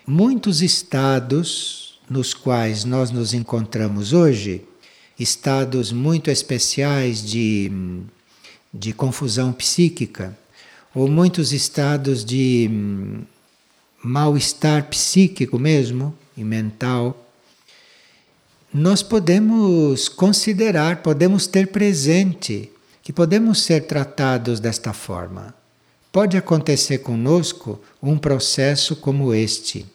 Muitos 0.04 0.60
estados 0.60 2.00
nos 2.10 2.34
quais 2.34 2.84
nós 2.84 3.12
nos 3.12 3.32
encontramos 3.34 4.12
hoje, 4.12 4.64
estados 5.18 5.92
muito 5.92 6.28
especiais 6.28 7.22
de, 7.24 7.70
de 8.74 8.92
confusão 8.92 9.52
psíquica, 9.52 10.36
ou 10.94 11.06
muitos 11.06 11.52
estados 11.52 12.24
de 12.24 12.68
hum, 12.68 13.20
mal-estar 14.02 14.88
psíquico 14.88 15.58
mesmo 15.58 16.16
e 16.36 16.42
mental, 16.42 17.27
nós 18.72 19.02
podemos 19.02 20.08
considerar, 20.08 21.02
podemos 21.02 21.46
ter 21.46 21.68
presente 21.68 22.70
que 23.02 23.12
podemos 23.12 23.62
ser 23.62 23.86
tratados 23.86 24.60
desta 24.60 24.92
forma. 24.92 25.54
Pode 26.12 26.36
acontecer 26.36 26.98
conosco 26.98 27.80
um 28.02 28.18
processo 28.18 28.96
como 28.96 29.32
este. 29.32 29.86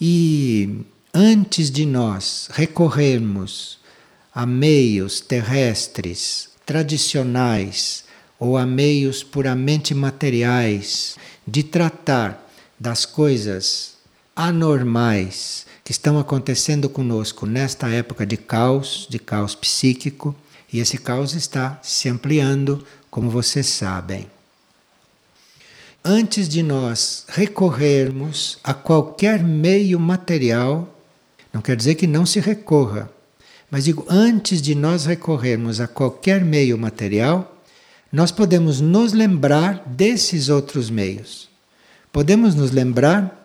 E 0.00 0.80
antes 1.12 1.70
de 1.70 1.86
nós 1.86 2.48
recorrermos 2.52 3.78
a 4.34 4.44
meios 4.44 5.20
terrestres 5.20 6.50
tradicionais 6.66 8.04
ou 8.38 8.56
a 8.56 8.66
meios 8.66 9.22
puramente 9.22 9.94
materiais 9.94 11.16
de 11.46 11.62
tratar 11.62 12.44
das 12.78 13.06
coisas 13.06 13.94
anormais 14.34 15.66
que 15.84 15.92
estão 15.92 16.18
acontecendo 16.18 16.88
conosco 16.88 17.44
nesta 17.44 17.90
época 17.90 18.24
de 18.24 18.38
caos, 18.38 19.06
de 19.10 19.18
caos 19.18 19.54
psíquico, 19.54 20.34
e 20.72 20.80
esse 20.80 20.96
caos 20.96 21.34
está 21.34 21.78
se 21.82 22.08
ampliando, 22.08 22.84
como 23.10 23.28
vocês 23.28 23.66
sabem. 23.66 24.26
Antes 26.02 26.48
de 26.48 26.62
nós 26.62 27.26
recorrermos 27.28 28.58
a 28.64 28.72
qualquer 28.72 29.42
meio 29.42 30.00
material, 30.00 30.98
não 31.52 31.60
quer 31.60 31.76
dizer 31.76 31.94
que 31.96 32.06
não 32.06 32.24
se 32.24 32.40
recorra, 32.40 33.10
mas 33.70 33.84
digo, 33.84 34.06
antes 34.08 34.62
de 34.62 34.74
nós 34.74 35.04
recorrermos 35.04 35.80
a 35.80 35.86
qualquer 35.86 36.44
meio 36.44 36.78
material, 36.78 37.56
nós 38.10 38.30
podemos 38.30 38.80
nos 38.80 39.12
lembrar 39.12 39.82
desses 39.86 40.48
outros 40.48 40.88
meios. 40.88 41.48
Podemos 42.12 42.54
nos 42.54 42.70
lembrar 42.70 43.43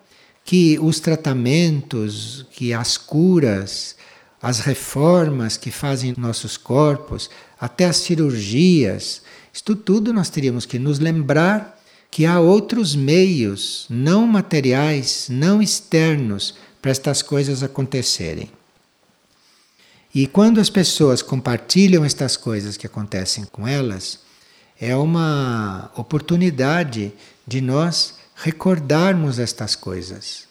que 0.50 0.80
os 0.80 1.00
tratamentos, 1.00 2.44
que 2.50 2.74
as 2.74 2.98
curas, 2.98 3.96
as 4.42 4.62
reformas 4.62 5.58
que 5.58 5.70
fazem 5.70 6.16
nossos 6.18 6.58
corpos, 6.58 7.30
até 7.62 7.86
as 7.86 7.98
cirurgias, 7.98 9.22
isto 9.54 9.76
tudo 9.76 10.12
nós 10.12 10.28
teríamos 10.32 10.66
que 10.66 10.80
nos 10.80 10.98
lembrar 10.98 11.80
que 12.10 12.26
há 12.26 12.40
outros 12.40 12.96
meios 12.96 13.86
não 13.92 14.26
materiais, 14.26 15.28
não 15.30 15.62
externos, 15.62 16.56
para 16.82 16.90
estas 16.90 17.22
coisas 17.22 17.62
acontecerem. 17.62 18.50
E 20.16 20.26
quando 20.26 20.60
as 20.60 20.72
pessoas 20.72 21.22
compartilham 21.22 22.04
estas 22.04 22.36
coisas 22.36 22.76
que 22.76 22.88
acontecem 22.88 23.46
com 23.52 23.68
elas, 23.68 24.18
é 24.82 24.96
uma 24.96 25.92
oportunidade 25.96 27.14
de 27.46 27.62
nós 27.62 28.18
recordarmos 28.42 29.38
estas 29.38 29.76
coisas. 29.76 30.48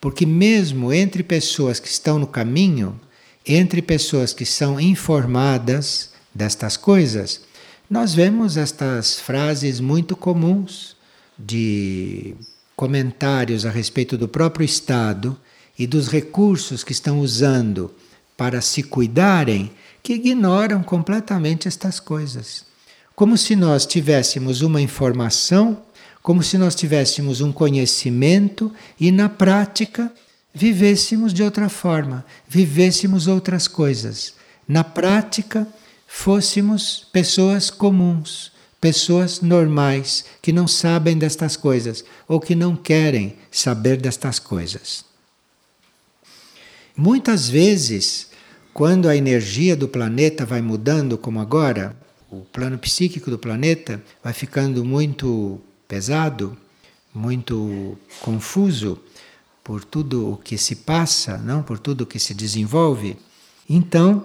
Porque, 0.00 0.24
mesmo 0.24 0.92
entre 0.92 1.22
pessoas 1.22 1.80
que 1.80 1.88
estão 1.88 2.18
no 2.18 2.26
caminho, 2.26 2.98
entre 3.46 3.82
pessoas 3.82 4.32
que 4.32 4.44
são 4.44 4.80
informadas 4.80 6.10
destas 6.34 6.76
coisas, 6.76 7.40
nós 7.88 8.14
vemos 8.14 8.56
estas 8.56 9.18
frases 9.18 9.80
muito 9.80 10.14
comuns 10.14 10.96
de 11.38 12.34
comentários 12.76 13.66
a 13.66 13.70
respeito 13.70 14.16
do 14.16 14.28
próprio 14.28 14.64
Estado 14.64 15.36
e 15.78 15.86
dos 15.86 16.08
recursos 16.08 16.84
que 16.84 16.92
estão 16.92 17.20
usando 17.20 17.92
para 18.36 18.60
se 18.60 18.82
cuidarem, 18.82 19.70
que 20.02 20.14
ignoram 20.14 20.82
completamente 20.82 21.68
estas 21.68 22.00
coisas. 22.00 22.64
Como 23.14 23.36
se 23.36 23.54
nós 23.54 23.84
tivéssemos 23.84 24.62
uma 24.62 24.80
informação 24.80 25.82
como 26.22 26.42
se 26.42 26.58
nós 26.58 26.74
tivéssemos 26.74 27.40
um 27.40 27.52
conhecimento 27.52 28.72
e 28.98 29.10
na 29.10 29.28
prática 29.28 30.12
vivêssemos 30.52 31.32
de 31.32 31.42
outra 31.42 31.68
forma, 31.68 32.24
vivêssemos 32.48 33.26
outras 33.26 33.66
coisas. 33.66 34.34
Na 34.66 34.84
prática, 34.84 35.66
fôssemos 36.06 37.06
pessoas 37.12 37.70
comuns, 37.70 38.52
pessoas 38.80 39.40
normais, 39.40 40.24
que 40.42 40.52
não 40.52 40.66
sabem 40.66 41.16
destas 41.16 41.56
coisas 41.56 42.04
ou 42.26 42.40
que 42.40 42.54
não 42.54 42.76
querem 42.76 43.36
saber 43.50 43.96
destas 43.96 44.38
coisas. 44.38 45.04
Muitas 46.96 47.48
vezes, 47.48 48.28
quando 48.74 49.08
a 49.08 49.16
energia 49.16 49.74
do 49.74 49.88
planeta 49.88 50.44
vai 50.44 50.60
mudando, 50.60 51.16
como 51.16 51.40
agora, 51.40 51.96
o 52.30 52.40
plano 52.40 52.78
psíquico 52.78 53.30
do 53.30 53.38
planeta 53.38 54.02
vai 54.22 54.32
ficando 54.32 54.84
muito 54.84 55.60
pesado, 55.90 56.56
muito 57.12 57.98
confuso 58.20 58.96
por 59.64 59.84
tudo 59.84 60.30
o 60.30 60.36
que 60.36 60.56
se 60.56 60.76
passa, 60.76 61.36
não 61.36 61.64
por 61.64 61.80
tudo 61.80 62.02
o 62.02 62.06
que 62.06 62.20
se 62.20 62.32
desenvolve. 62.32 63.16
Então, 63.68 64.24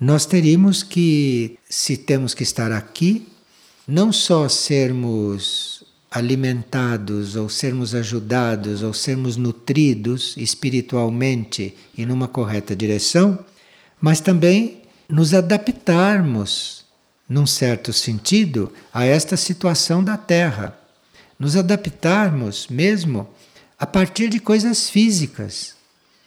nós 0.00 0.24
teríamos 0.24 0.82
que, 0.82 1.58
se 1.68 1.98
temos 1.98 2.32
que 2.32 2.42
estar 2.42 2.72
aqui, 2.72 3.28
não 3.86 4.10
só 4.10 4.48
sermos 4.48 5.84
alimentados 6.10 7.36
ou 7.36 7.50
sermos 7.50 7.94
ajudados 7.94 8.82
ou 8.82 8.94
sermos 8.94 9.36
nutridos 9.36 10.34
espiritualmente 10.38 11.74
e 11.98 12.06
numa 12.06 12.28
correta 12.28 12.74
direção, 12.74 13.38
mas 14.00 14.20
também 14.20 14.80
nos 15.06 15.34
adaptarmos, 15.34 16.84
num 17.28 17.46
certo 17.46 17.92
sentido, 17.92 18.72
a 18.92 19.04
esta 19.04 19.36
situação 19.36 20.02
da 20.02 20.16
Terra 20.16 20.78
nos 21.38 21.56
adaptarmos 21.56 22.68
mesmo 22.68 23.28
a 23.78 23.86
partir 23.86 24.28
de 24.28 24.38
coisas 24.38 24.88
físicas, 24.88 25.74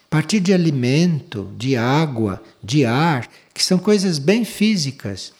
a 0.05 0.09
partir 0.09 0.39
de 0.39 0.53
alimento, 0.53 1.51
de 1.57 1.75
água, 1.75 2.41
de 2.63 2.85
ar, 2.85 3.29
que 3.53 3.63
são 3.63 3.77
coisas 3.77 4.19
bem 4.19 4.45
físicas 4.45 5.33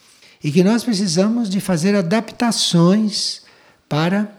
e 0.43 0.51
que 0.51 0.63
nós 0.63 0.84
precisamos 0.84 1.49
de 1.49 1.60
fazer 1.60 1.95
adaptações 1.95 3.41
para 3.89 4.32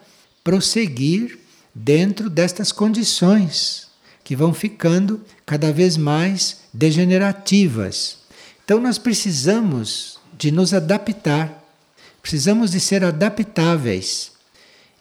prosseguir 0.42 1.38
dentro 1.74 2.30
destas 2.30 2.72
condições 2.72 3.88
que 4.24 4.36
vão 4.36 4.52
ficando 4.52 5.22
cada 5.46 5.72
vez 5.72 5.96
mais 5.96 6.58
degenerativas. 6.72 8.18
Então 8.64 8.80
nós 8.80 8.98
precisamos 8.98 10.18
de 10.36 10.50
nos 10.50 10.74
adaptar, 10.74 11.64
precisamos 12.20 12.70
de 12.70 12.80
ser 12.80 13.04
adaptáveis. 13.04 14.32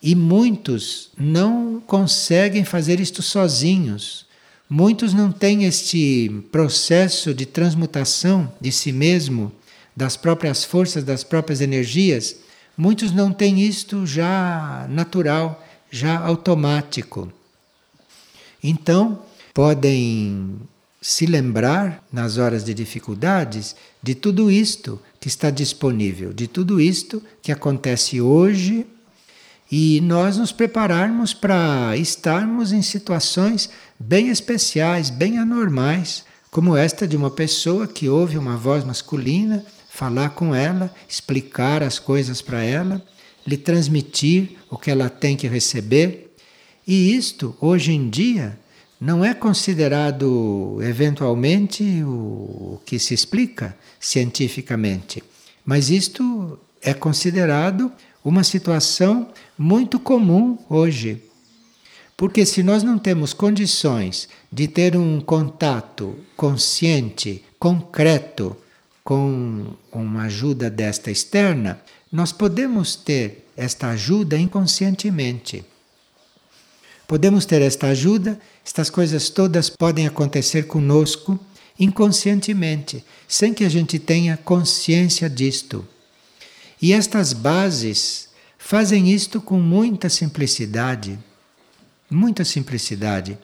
E 0.02 0.14
muitos 0.16 1.10
não 1.18 1.82
conseguem 1.86 2.64
fazer 2.64 3.00
isto 3.00 3.22
sozinhos. 3.22 4.26
Muitos 4.70 5.14
não 5.14 5.32
têm 5.32 5.64
este 5.66 6.30
processo 6.52 7.34
de 7.34 7.46
transmutação 7.46 8.52
de 8.60 8.72
si 8.72 8.92
mesmo, 8.92 9.52
das 9.96 10.16
próprias 10.16 10.64
forças, 10.64 11.04
das 11.04 11.24
próprias 11.24 11.62
energias. 11.62 12.36
Muitos 12.78 13.12
não 13.12 13.32
têm 13.32 13.62
isto 13.62 14.06
já 14.06 14.86
natural, 14.90 15.66
já 15.90 16.20
automático. 16.20 17.32
Então, 18.64 19.22
podem 19.54 20.60
se 21.02 21.26
lembrar, 21.26 22.04
nas 22.12 22.38
horas 22.38 22.64
de 22.64 22.74
dificuldades, 22.74 23.76
de 24.04 24.14
tudo 24.14 24.52
isto 24.52 25.02
que 25.20 25.28
está 25.28 25.50
disponível, 25.50 26.34
de 26.34 26.48
tudo 26.48 26.82
isto 26.82 27.24
que 27.42 27.52
acontece 27.52 28.20
hoje 28.20 28.86
e 29.72 30.00
nós 30.02 30.38
nos 30.38 30.52
prepararmos 30.52 31.34
para 31.34 31.96
estarmos 31.98 32.72
em 32.72 32.82
situações 32.82 33.70
bem 34.00 34.30
especiais, 34.30 35.10
bem 35.10 35.38
anormais, 35.38 36.24
como 36.50 36.76
esta 36.76 37.08
de 37.08 37.18
uma 37.18 37.30
pessoa 37.30 37.88
que 37.88 38.08
ouve 38.08 38.38
uma 38.38 38.56
voz 38.56 38.84
masculina 38.84 39.66
falar 39.90 40.30
com 40.30 40.54
ela, 40.54 40.94
explicar 41.10 41.82
as 41.82 42.00
coisas 42.00 42.42
para 42.42 42.64
ela, 42.64 43.04
lhe 43.46 43.58
transmitir 43.58 44.52
o 44.70 44.78
que 44.78 44.92
ela 44.92 45.10
tem 45.10 45.36
que 45.36 45.48
receber. 45.48 46.36
E 46.86 47.16
isto, 47.16 47.56
hoje 47.60 47.92
em 47.92 48.10
dia, 48.10 48.58
não 49.02 49.26
é 49.26 49.34
considerado 49.34 50.80
eventualmente 50.82 51.84
o 52.04 52.80
que 52.86 53.00
se 53.00 53.14
explica 53.14 53.76
cientificamente, 54.00 55.24
mas 55.66 55.90
isto 55.90 56.60
é 56.82 56.94
considerado 56.94 57.92
uma 58.28 58.44
situação 58.44 59.30
muito 59.58 59.98
comum 59.98 60.58
hoje. 60.70 61.24
Porque 62.18 62.46
se 62.46 62.62
nós 62.62 62.84
não 62.84 63.00
temos 63.00 63.32
condições 63.32 64.28
de 64.52 64.68
ter 64.68 64.98
um 64.98 65.22
contato 65.22 66.14
consciente, 66.36 67.42
concreto, 67.58 68.58
com 69.02 69.68
uma 69.94 70.24
ajuda 70.24 70.70
desta 70.70 71.10
externa, 71.10 71.80
nós 72.12 72.34
podemos 72.34 72.98
ter 72.98 73.48
esta 73.56 73.92
ajuda 73.92 74.38
inconscientemente. 74.38 75.64
Podemos 77.08 77.46
ter 77.46 77.62
esta 77.62 77.88
ajuda, 77.88 78.38
estas 78.66 78.90
coisas 78.90 79.30
todas 79.30 79.70
podem 79.70 80.06
acontecer 80.06 80.64
conosco 80.64 81.40
inconscientemente, 81.80 83.06
sem 83.26 83.54
que 83.54 83.64
a 83.64 83.70
gente 83.70 83.98
tenha 83.98 84.36
consciência 84.36 85.30
disto. 85.30 85.88
E 86.82 86.94
estas 86.94 87.34
bases 87.34 88.30
fazem 88.58 89.12
isto 89.12 89.42
com 89.42 89.60
muita 89.60 90.10
simplicidade. 90.10 91.18
Muita 92.10 92.46
simplicidade. 92.46 93.38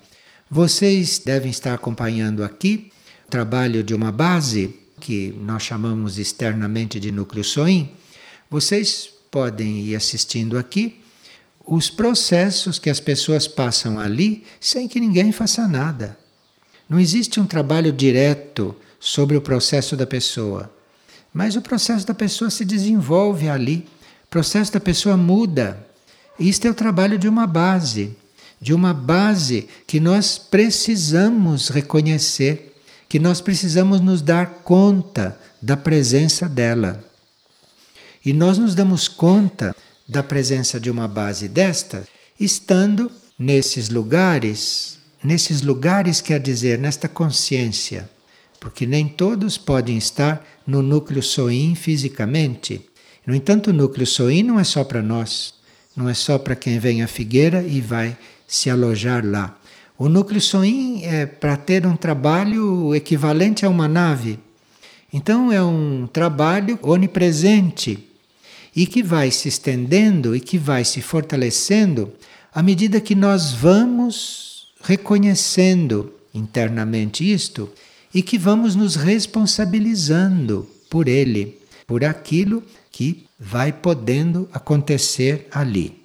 Vocês 0.49 1.19
devem 1.19 1.49
estar 1.49 1.73
acompanhando 1.73 2.43
aqui 2.43 2.91
o 3.25 3.29
trabalho 3.29 3.83
de 3.83 3.93
uma 3.93 4.11
base 4.11 4.79
que 4.99 5.33
nós 5.41 5.63
chamamos 5.63 6.19
externamente 6.19 6.99
de 6.99 7.11
núcleo 7.11 7.43
SOIM. 7.43 7.89
Vocês 8.49 9.09
podem 9.31 9.79
ir 9.79 9.95
assistindo 9.95 10.57
aqui 10.57 11.01
os 11.65 11.89
processos 11.89 12.77
que 12.77 12.89
as 12.89 12.99
pessoas 12.99 13.47
passam 13.47 13.99
ali 13.99 14.43
sem 14.59 14.87
que 14.87 14.99
ninguém 14.99 15.31
faça 15.31 15.67
nada. 15.67 16.17
Não 16.87 16.99
existe 16.99 17.39
um 17.39 17.45
trabalho 17.45 17.91
direto 17.91 18.75
sobre 18.99 19.35
o 19.35 19.41
processo 19.41 19.97
da 19.97 20.05
pessoa, 20.05 20.71
mas 21.33 21.55
o 21.55 21.61
processo 21.61 22.05
da 22.05 22.13
pessoa 22.13 22.49
se 22.49 22.63
desenvolve 22.63 23.49
ali, 23.49 23.87
o 24.25 24.27
processo 24.29 24.71
da 24.71 24.79
pessoa 24.79 25.17
muda. 25.17 25.85
Isto 26.39 26.67
é 26.67 26.71
o 26.71 26.75
trabalho 26.75 27.17
de 27.17 27.27
uma 27.27 27.47
base, 27.47 28.15
de 28.61 28.73
uma 28.73 28.93
base 28.93 29.67
que 29.87 29.99
nós 29.99 30.37
precisamos 30.37 31.69
reconhecer, 31.69 32.75
que 33.09 33.19
nós 33.19 33.41
precisamos 33.41 33.99
nos 33.99 34.21
dar 34.21 34.61
conta 34.63 35.37
da 35.61 35.75
presença 35.75 36.47
dela. 36.47 37.03
E 38.25 38.31
nós 38.31 38.57
nos 38.57 38.75
damos 38.75 39.07
conta 39.07 39.75
da 40.07 40.21
presença 40.21 40.79
de 40.79 40.89
uma 40.89 41.07
base 41.07 41.47
desta, 41.47 42.07
estando 42.39 43.11
nesses 43.37 43.89
lugares, 43.89 44.97
nesses 45.23 45.61
lugares 45.61 46.21
quer 46.21 46.39
dizer, 46.39 46.77
nesta 46.77 47.07
consciência, 47.07 48.09
porque 48.63 48.85
nem 48.85 49.09
todos 49.09 49.57
podem 49.57 49.97
estar 49.97 50.41
no 50.65 50.81
núcleo 50.81 51.21
soim 51.21 51.75
fisicamente. 51.75 52.79
No 53.27 53.35
entanto, 53.35 53.71
o 53.71 53.73
núcleo 53.73 54.07
soim 54.07 54.41
não 54.41 54.57
é 54.57 54.63
só 54.63 54.85
para 54.85 55.01
nós, 55.01 55.53
não 55.93 56.07
é 56.07 56.13
só 56.13 56.39
para 56.39 56.55
quem 56.55 56.79
vem 56.79 57.03
à 57.03 57.07
figueira 57.07 57.61
e 57.61 57.81
vai 57.81 58.17
se 58.47 58.69
alojar 58.69 59.25
lá. 59.25 59.59
O 59.97 60.07
núcleo 60.07 60.39
soim 60.39 61.03
é 61.03 61.25
para 61.25 61.57
ter 61.57 61.85
um 61.85 61.97
trabalho 61.97 62.95
equivalente 62.95 63.65
a 63.65 63.69
uma 63.69 63.89
nave. 63.89 64.39
Então 65.11 65.51
é 65.51 65.61
um 65.61 66.07
trabalho 66.07 66.79
onipresente 66.83 68.07
e 68.73 68.87
que 68.87 69.03
vai 69.03 69.29
se 69.29 69.49
estendendo 69.49 70.33
e 70.33 70.39
que 70.39 70.57
vai 70.57 70.85
se 70.85 71.01
fortalecendo 71.01 72.13
à 72.55 72.63
medida 72.63 73.01
que 73.01 73.13
nós 73.13 73.51
vamos 73.51 74.69
reconhecendo 74.81 76.13
internamente 76.33 77.29
isto 77.29 77.69
e 78.13 78.21
que 78.21 78.37
vamos 78.37 78.75
nos 78.75 78.95
responsabilizando 78.95 80.69
por 80.89 81.07
ele, 81.07 81.59
por 81.87 82.03
aquilo 82.03 82.63
que 82.91 83.25
vai 83.39 83.73
podendo 83.73 84.47
acontecer 84.53 85.47
ali. 85.51 86.03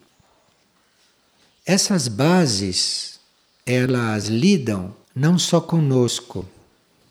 Essas 1.67 2.09
bases, 2.09 3.21
elas 3.67 4.27
lidam 4.27 4.95
não 5.15 5.39
só 5.39 5.61
conosco. 5.61 6.47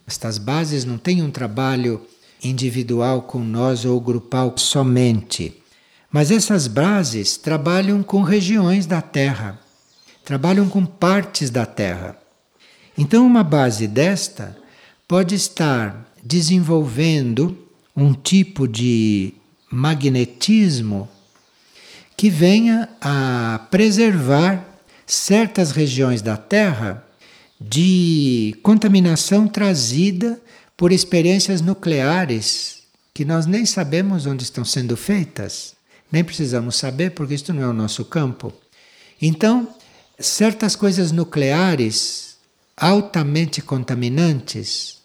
Estas 0.08 0.38
bases 0.38 0.84
não 0.84 0.98
têm 0.98 1.22
um 1.22 1.30
trabalho 1.30 2.02
individual 2.44 3.22
com 3.22 3.40
nós 3.40 3.86
ou 3.86 4.00
grupal 4.02 4.58
somente. 4.58 5.62
Mas 6.12 6.32
essas 6.32 6.68
bases 6.68 7.38
trabalham 7.38 8.02
com 8.02 8.24
regiões 8.24 8.86
da 8.86 9.02
Terra, 9.02 9.60
trabalham 10.26 10.68
com 10.68 10.86
partes 10.86 11.50
da 11.50 11.66
Terra. 11.66 12.18
Então, 12.98 13.28
uma 13.28 13.44
base 13.44 13.88
desta 13.88 14.58
pode 15.08 15.36
estar 15.36 16.06
desenvolvendo 16.22 17.58
um 17.96 18.14
tipo 18.14 18.68
de 18.68 19.34
magnetismo 19.72 21.08
que 22.18 22.30
venha 22.30 22.90
a 23.00 23.68
preservar 23.72 24.66
certas 25.06 25.72
regiões 25.72 26.22
da 26.22 26.36
Terra 26.36 27.04
de 27.60 28.56
contaminação 28.62 29.48
trazida 29.48 30.40
por 30.76 30.92
experiências 30.92 31.62
nucleares 31.62 32.84
que 33.14 33.24
nós 33.24 33.46
nem 33.46 33.66
sabemos 33.66 34.26
onde 34.26 34.44
estão 34.44 34.66
sendo 34.66 34.96
feitas, 34.98 35.74
nem 36.12 36.24
precisamos 36.24 36.76
saber 36.76 37.12
porque 37.12 37.34
isto 37.34 37.54
não 37.54 37.64
é 37.64 37.68
o 37.68 37.74
nosso 37.74 38.06
campo. 38.06 38.54
Então, 39.20 39.74
certas 40.20 40.76
coisas 40.76 41.12
nucleares 41.12 42.38
altamente 42.76 43.60
contaminantes 43.62 44.97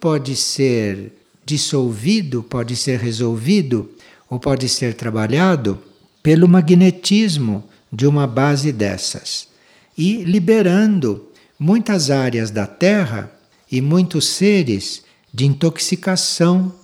pode 0.00 0.34
ser 0.34 1.12
dissolvido, 1.44 2.42
pode 2.42 2.74
ser 2.74 2.98
resolvido 2.98 3.90
ou 4.28 4.40
pode 4.40 4.68
ser 4.68 4.94
trabalhado 4.94 5.78
pelo 6.22 6.48
magnetismo 6.48 7.64
de 7.92 8.06
uma 8.06 8.26
base 8.26 8.72
dessas 8.72 9.48
e 9.96 10.24
liberando 10.24 11.28
muitas 11.58 12.10
áreas 12.10 12.50
da 12.50 12.66
Terra 12.66 13.30
e 13.70 13.80
muitos 13.80 14.28
seres 14.28 15.02
de 15.32 15.44
intoxicação 15.44 16.74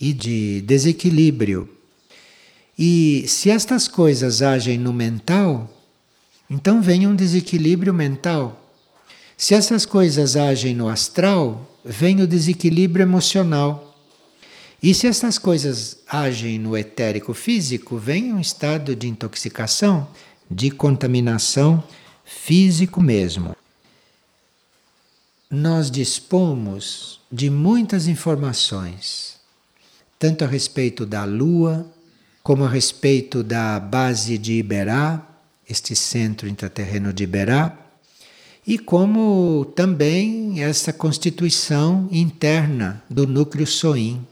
e 0.00 0.12
de 0.12 0.60
desequilíbrio. 0.62 1.68
E 2.78 3.24
se 3.26 3.50
estas 3.50 3.86
coisas 3.86 4.42
agem 4.42 4.78
no 4.78 4.92
mental, 4.92 5.70
então 6.48 6.82
vem 6.82 7.06
um 7.06 7.14
desequilíbrio 7.14 7.94
mental. 7.94 8.74
Se 9.36 9.54
essas 9.54 9.86
coisas 9.86 10.36
agem 10.36 10.74
no 10.74 10.88
astral, 10.88 11.69
vem 11.84 12.20
o 12.20 12.26
desequilíbrio 12.26 13.02
emocional. 13.02 13.96
E 14.82 14.94
se 14.94 15.06
essas 15.06 15.38
coisas 15.38 15.98
agem 16.08 16.58
no 16.58 16.76
etérico 16.76 17.34
físico, 17.34 17.98
vem 17.98 18.32
um 18.32 18.40
estado 18.40 18.96
de 18.96 19.08
intoxicação, 19.08 20.08
de 20.50 20.70
contaminação 20.70 21.82
físico 22.24 23.00
mesmo. 23.00 23.54
Nós 25.50 25.90
dispomos 25.90 27.20
de 27.30 27.50
muitas 27.50 28.06
informações, 28.06 29.36
tanto 30.18 30.44
a 30.44 30.46
respeito 30.46 31.04
da 31.04 31.24
Lua, 31.24 31.86
como 32.42 32.64
a 32.64 32.68
respeito 32.68 33.42
da 33.42 33.78
base 33.78 34.38
de 34.38 34.54
Iberá, 34.54 35.26
este 35.68 35.94
centro 35.94 36.48
intraterreno 36.48 37.12
de 37.12 37.24
Iberá, 37.24 37.76
e 38.70 38.78
como 38.78 39.64
também 39.74 40.62
essa 40.62 40.92
constituição 40.92 42.08
interna 42.12 43.02
do 43.10 43.26
núcleo 43.26 43.66
Soim. 43.66 44.24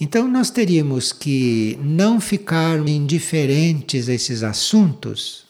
Então 0.00 0.26
nós 0.26 0.50
teríamos 0.50 1.12
que 1.12 1.78
não 1.80 2.20
ficar 2.20 2.80
indiferentes 2.88 4.08
a 4.08 4.12
esses 4.12 4.42
assuntos 4.42 5.44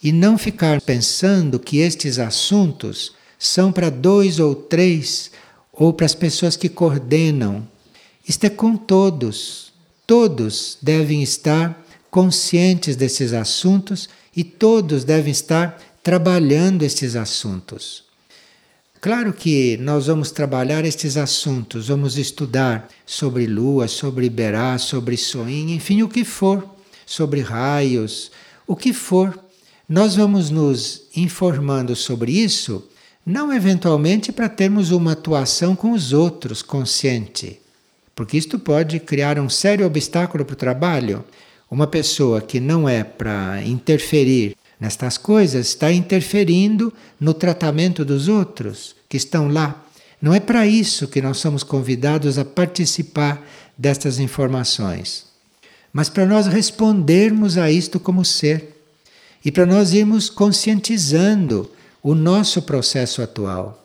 e 0.00 0.12
não 0.12 0.38
ficar 0.38 0.80
pensando 0.80 1.58
que 1.58 1.78
estes 1.78 2.20
assuntos 2.20 3.16
são 3.36 3.72
para 3.72 3.90
dois 3.90 4.38
ou 4.38 4.54
três 4.54 5.32
ou 5.72 5.92
para 5.92 6.06
as 6.06 6.14
pessoas 6.14 6.56
que 6.56 6.68
coordenam. 6.68 7.66
Isto 8.28 8.44
é 8.44 8.48
com 8.48 8.76
todos. 8.76 9.72
Todos 10.06 10.78
devem 10.80 11.20
estar 11.20 11.84
conscientes 12.12 12.94
desses 12.94 13.32
assuntos 13.32 14.08
e 14.36 14.44
todos 14.44 15.02
devem 15.02 15.32
estar 15.32 15.82
trabalhando 16.08 16.84
estes 16.84 17.14
assuntos. 17.16 18.02
Claro 18.98 19.30
que 19.30 19.76
nós 19.76 20.06
vamos 20.06 20.30
trabalhar 20.30 20.82
estes 20.86 21.18
assuntos, 21.18 21.88
vamos 21.88 22.16
estudar 22.16 22.88
sobre 23.04 23.46
lua, 23.46 23.86
sobre 23.88 24.24
Iberá, 24.24 24.78
sobre 24.78 25.18
Soin, 25.18 25.70
enfim, 25.74 26.02
o 26.02 26.08
que 26.08 26.24
for, 26.24 26.66
sobre 27.04 27.42
raios, 27.42 28.32
o 28.66 28.74
que 28.74 28.94
for. 28.94 29.38
Nós 29.86 30.16
vamos 30.16 30.48
nos 30.48 31.02
informando 31.14 31.94
sobre 31.94 32.32
isso 32.32 32.88
não 33.26 33.52
eventualmente 33.52 34.32
para 34.32 34.48
termos 34.48 34.90
uma 34.90 35.12
atuação 35.12 35.76
com 35.76 35.92
os 35.92 36.14
outros 36.14 36.62
consciente, 36.62 37.60
porque 38.16 38.38
isto 38.38 38.58
pode 38.58 38.98
criar 38.98 39.38
um 39.38 39.50
sério 39.50 39.84
obstáculo 39.84 40.42
para 40.42 40.54
o 40.54 40.56
trabalho. 40.56 41.22
Uma 41.70 41.86
pessoa 41.86 42.40
que 42.40 42.60
não 42.60 42.88
é 42.88 43.04
para 43.04 43.62
interferir 43.62 44.56
nestas 44.80 45.18
coisas 45.18 45.68
está 45.68 45.92
interferindo 45.92 46.92
no 47.18 47.34
tratamento 47.34 48.04
dos 48.04 48.28
outros 48.28 48.94
que 49.08 49.16
estão 49.16 49.48
lá. 49.48 49.84
Não 50.20 50.34
é 50.34 50.40
para 50.40 50.66
isso 50.66 51.08
que 51.08 51.22
nós 51.22 51.38
somos 51.38 51.62
convidados 51.62 52.38
a 52.38 52.44
participar 52.44 53.44
destas 53.76 54.18
informações, 54.18 55.26
mas 55.92 56.08
para 56.08 56.26
nós 56.26 56.46
respondermos 56.46 57.56
a 57.56 57.70
isto 57.70 58.00
como 58.00 58.24
ser 58.24 58.76
e 59.44 59.52
para 59.52 59.64
nós 59.64 59.92
irmos 59.92 60.28
conscientizando 60.28 61.70
o 62.02 62.14
nosso 62.14 62.62
processo 62.62 63.22
atual. 63.22 63.84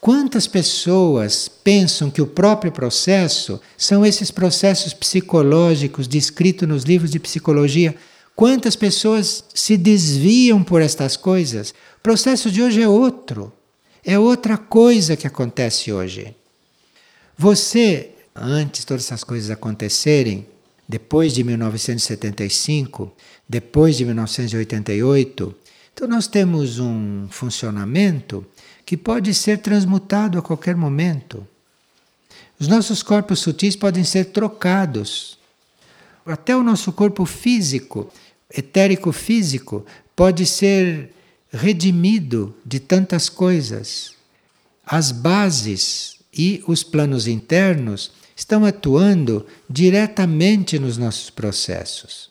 Quantas 0.00 0.46
pessoas 0.46 1.46
pensam 1.48 2.10
que 2.10 2.22
o 2.22 2.26
próprio 2.26 2.72
processo 2.72 3.60
são 3.76 4.06
esses 4.06 4.30
processos 4.30 4.94
psicológicos 4.94 6.08
descritos 6.08 6.66
nos 6.66 6.84
livros 6.84 7.10
de 7.10 7.20
psicologia? 7.20 7.94
Quantas 8.34 8.74
pessoas 8.76 9.44
se 9.54 9.76
desviam 9.76 10.62
por 10.62 10.80
estas 10.80 11.16
coisas? 11.16 11.70
O 11.98 12.02
processo 12.02 12.50
de 12.50 12.62
hoje 12.62 12.82
é 12.82 12.88
outro. 12.88 13.52
É 14.04 14.18
outra 14.18 14.56
coisa 14.56 15.16
que 15.16 15.26
acontece 15.26 15.92
hoje. 15.92 16.34
Você, 17.36 18.10
antes 18.34 18.84
todas 18.84 19.04
essas 19.04 19.24
coisas 19.24 19.50
acontecerem, 19.50 20.46
depois 20.88 21.32
de 21.32 21.44
1975, 21.44 23.12
depois 23.48 23.96
de 23.96 24.04
1988, 24.04 25.54
então 25.92 26.08
nós 26.08 26.26
temos 26.26 26.78
um 26.78 27.28
funcionamento 27.30 28.44
que 28.84 28.96
pode 28.96 29.32
ser 29.34 29.58
transmutado 29.58 30.38
a 30.38 30.42
qualquer 30.42 30.74
momento. 30.74 31.46
Os 32.58 32.68
nossos 32.68 33.02
corpos 33.02 33.40
sutis 33.40 33.76
podem 33.76 34.04
ser 34.04 34.26
trocados. 34.26 35.38
Até 36.24 36.56
o 36.56 36.62
nosso 36.62 36.92
corpo 36.92 37.24
físico, 37.24 38.10
etérico 38.52 39.12
físico, 39.12 39.84
pode 40.14 40.46
ser 40.46 41.10
redimido 41.52 42.54
de 42.64 42.78
tantas 42.78 43.28
coisas. 43.28 44.12
As 44.84 45.12
bases 45.12 46.16
e 46.32 46.62
os 46.66 46.82
planos 46.82 47.26
internos 47.26 48.12
estão 48.36 48.64
atuando 48.64 49.46
diretamente 49.68 50.78
nos 50.78 50.96
nossos 50.96 51.30
processos. 51.30 52.30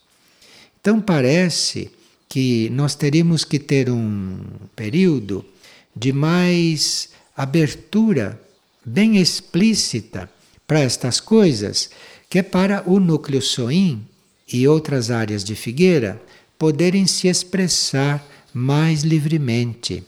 Então 0.80 1.02
parece 1.02 1.92
que 2.28 2.70
nós 2.70 2.96
teríamos 2.96 3.44
que 3.44 3.60
ter 3.60 3.90
um 3.90 4.40
período 4.76 5.46
de 5.96 6.14
mais 6.14 7.10
abertura 7.36 8.40
bem 8.86 9.18
explícita 9.18 10.30
para 10.66 10.80
estas 10.80 11.20
coisas, 11.20 11.90
que 12.30 12.40
é 12.40 12.44
para 12.44 12.88
o 12.88 13.00
núcleo 13.00 13.42
soim 13.42 14.06
e 14.48 14.68
outras 14.68 15.10
áreas 15.10 15.44
de 15.44 15.56
figueira 15.56 16.22
poderem 16.58 17.08
se 17.08 17.28
expressar 17.28 18.24
mais 18.54 19.02
livremente. 19.02 20.04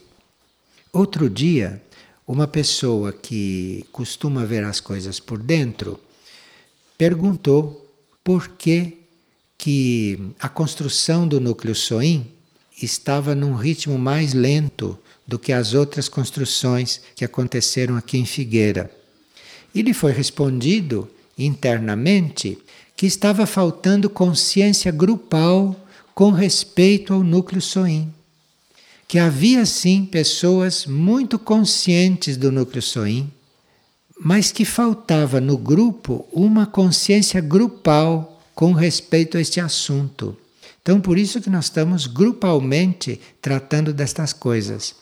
Outro 0.92 1.28
dia, 1.28 1.82
uma 2.26 2.46
pessoa 2.46 3.12
que 3.12 3.84
costuma 3.90 4.44
ver 4.44 4.62
as 4.62 4.78
coisas 4.78 5.18
por 5.18 5.38
dentro 5.38 5.98
perguntou 6.96 7.92
por 8.22 8.50
que, 8.50 8.98
que 9.58 10.18
a 10.38 10.48
construção 10.48 11.26
do 11.26 11.40
núcleo 11.40 11.74
soim 11.74 12.26
estava 12.80 13.34
num 13.34 13.54
ritmo 13.54 13.98
mais 13.98 14.32
lento 14.32 14.96
do 15.26 15.38
que 15.38 15.52
as 15.52 15.74
outras 15.74 16.08
construções 16.08 17.00
que 17.16 17.24
aconteceram 17.24 17.96
aqui 17.96 18.18
em 18.18 18.26
Figueira. 18.26 18.90
E 19.74 19.82
lhe 19.82 19.94
foi 19.94 20.12
respondido 20.12 21.08
internamente 21.38 22.58
que 22.96 23.06
estava 23.06 23.46
faltando 23.46 24.08
consciência 24.10 24.92
grupal 24.92 25.76
com 26.14 26.30
respeito 26.30 27.12
ao 27.12 27.22
núcleo 27.22 27.60
Soim. 27.60 28.12
Que 29.08 29.18
havia 29.18 29.66
sim 29.66 30.04
pessoas 30.04 30.86
muito 30.86 31.38
conscientes 31.38 32.36
do 32.36 32.52
núcleo 32.52 32.82
Soim, 32.82 33.30
mas 34.20 34.52
que 34.52 34.64
faltava 34.64 35.40
no 35.40 35.56
grupo 35.56 36.26
uma 36.32 36.66
consciência 36.66 37.40
grupal 37.40 38.40
com 38.54 38.72
respeito 38.72 39.36
a 39.36 39.40
este 39.40 39.60
assunto. 39.60 40.36
Então, 40.80 41.00
por 41.00 41.18
isso 41.18 41.40
que 41.40 41.50
nós 41.50 41.66
estamos 41.66 42.06
grupalmente 42.06 43.20
tratando 43.40 43.92
destas 43.92 44.32
coisas 44.32 44.94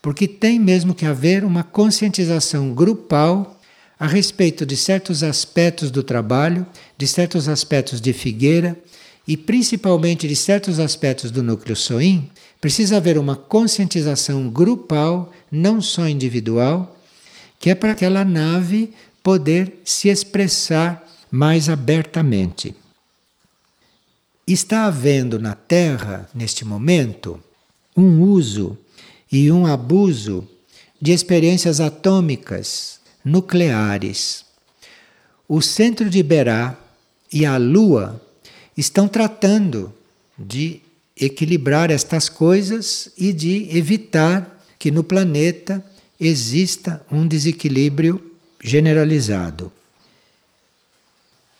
porque 0.00 0.28
tem 0.28 0.58
mesmo 0.58 0.94
que 0.94 1.06
haver 1.06 1.44
uma 1.44 1.62
conscientização 1.62 2.72
grupal 2.72 3.57
a 3.98 4.06
respeito 4.06 4.64
de 4.64 4.76
certos 4.76 5.22
aspectos 5.22 5.90
do 5.90 6.02
trabalho, 6.02 6.66
de 6.96 7.06
certos 7.06 7.48
aspectos 7.48 8.00
de 8.00 8.12
Figueira 8.12 8.78
e 9.26 9.36
principalmente 9.36 10.28
de 10.28 10.36
certos 10.36 10.78
aspectos 10.78 11.30
do 11.30 11.42
núcleo 11.42 11.74
Soim. 11.74 12.30
Precisa 12.60 12.96
haver 12.96 13.18
uma 13.18 13.36
conscientização 13.36 14.48
grupal, 14.48 15.32
não 15.50 15.80
só 15.80 16.08
individual, 16.08 16.96
que 17.58 17.70
é 17.70 17.74
para 17.74 17.92
aquela 17.92 18.24
nave 18.24 18.92
poder 19.22 19.80
se 19.84 20.08
expressar 20.08 21.04
mais 21.30 21.68
abertamente. 21.68 22.74
Está 24.46 24.86
havendo 24.86 25.38
na 25.38 25.54
Terra, 25.54 26.28
neste 26.34 26.64
momento, 26.64 27.38
um 27.96 28.22
uso 28.22 28.78
e 29.30 29.52
um 29.52 29.66
abuso 29.66 30.48
de 31.00 31.12
experiências 31.12 31.80
atômicas 31.80 32.97
nucleares. 33.28 34.44
O 35.46 35.60
centro 35.60 36.08
de 36.08 36.22
Berá 36.22 36.76
e 37.32 37.44
a 37.44 37.56
Lua 37.56 38.20
estão 38.76 39.06
tratando 39.06 39.92
de 40.38 40.80
equilibrar 41.16 41.90
estas 41.90 42.28
coisas 42.28 43.10
e 43.18 43.32
de 43.32 43.76
evitar 43.76 44.64
que 44.78 44.90
no 44.90 45.02
planeta 45.02 45.84
exista 46.18 47.04
um 47.10 47.26
desequilíbrio 47.26 48.32
generalizado. 48.62 49.72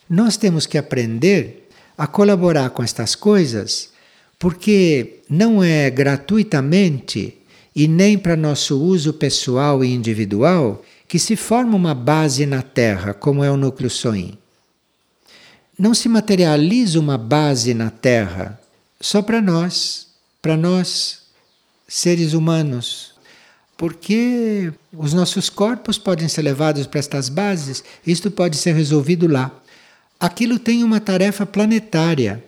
Nós 0.09 0.37
temos 0.37 0.66
que 0.66 0.79
aprender 0.79 1.69
a 1.97 2.07
colaborar 2.07 2.71
com 2.71 2.83
estas 2.83 3.14
coisas, 3.14 3.91
porque 4.39 5.21
não 5.29 5.62
é 5.62 5.91
gratuitamente 5.91 7.35
e 7.75 7.87
nem 7.87 8.16
para 8.16 8.37
nosso 8.37 8.81
uso 8.81 9.12
pessoal 9.12 9.85
e 9.85 9.93
individual 9.93 10.83
que 11.09 11.18
se 11.18 11.34
forma 11.34 11.74
uma 11.74 11.94
base 11.94 12.44
na 12.44 12.61
Terra, 12.61 13.14
como 13.14 13.42
é 13.42 13.50
o 13.50 13.56
núcleo 13.56 13.88
Soim. 13.88 14.36
Não 15.78 15.94
se 15.94 16.06
materializa 16.06 17.00
uma 17.00 17.16
base 17.16 17.72
na 17.72 17.90
Terra 17.90 18.61
só 19.00 19.22
para 19.22 19.40
nós, 19.40 20.09
para 20.42 20.54
nós, 20.54 21.22
seres 21.88 22.34
humanos. 22.34 23.14
Porque 23.74 24.70
os 24.92 25.14
nossos 25.14 25.48
corpos 25.48 25.96
podem 25.96 26.28
ser 26.28 26.42
levados 26.42 26.86
para 26.86 26.98
estas 26.98 27.30
bases, 27.30 27.82
isto 28.06 28.30
pode 28.30 28.56
ser 28.56 28.74
resolvido 28.74 29.26
lá. 29.26 29.50
Aquilo 30.20 30.59
tem 30.59 30.84
uma 30.84 31.00
tarefa 31.00 31.46
planetária 31.46 32.44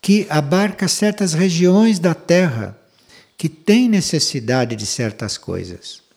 que 0.00 0.26
abarca 0.30 0.88
certas 0.88 1.34
regiões 1.34 1.98
da 1.98 2.14
Terra 2.14 2.78
que 3.36 3.48
tem 3.48 3.88
necessidade 3.88 4.76
de 4.76 4.86
certas 4.86 5.36
coisas. 5.36 6.07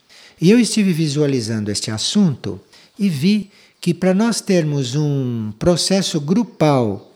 E 0.41 0.49
eu 0.49 0.59
estive 0.59 0.91
visualizando 0.91 1.69
este 1.69 1.91
assunto 1.91 2.59
e 2.97 3.07
vi 3.07 3.51
que 3.79 3.93
para 3.93 4.13
nós 4.13 4.41
termos 4.41 4.95
um 4.95 5.53
processo 5.59 6.19
grupal 6.19 7.11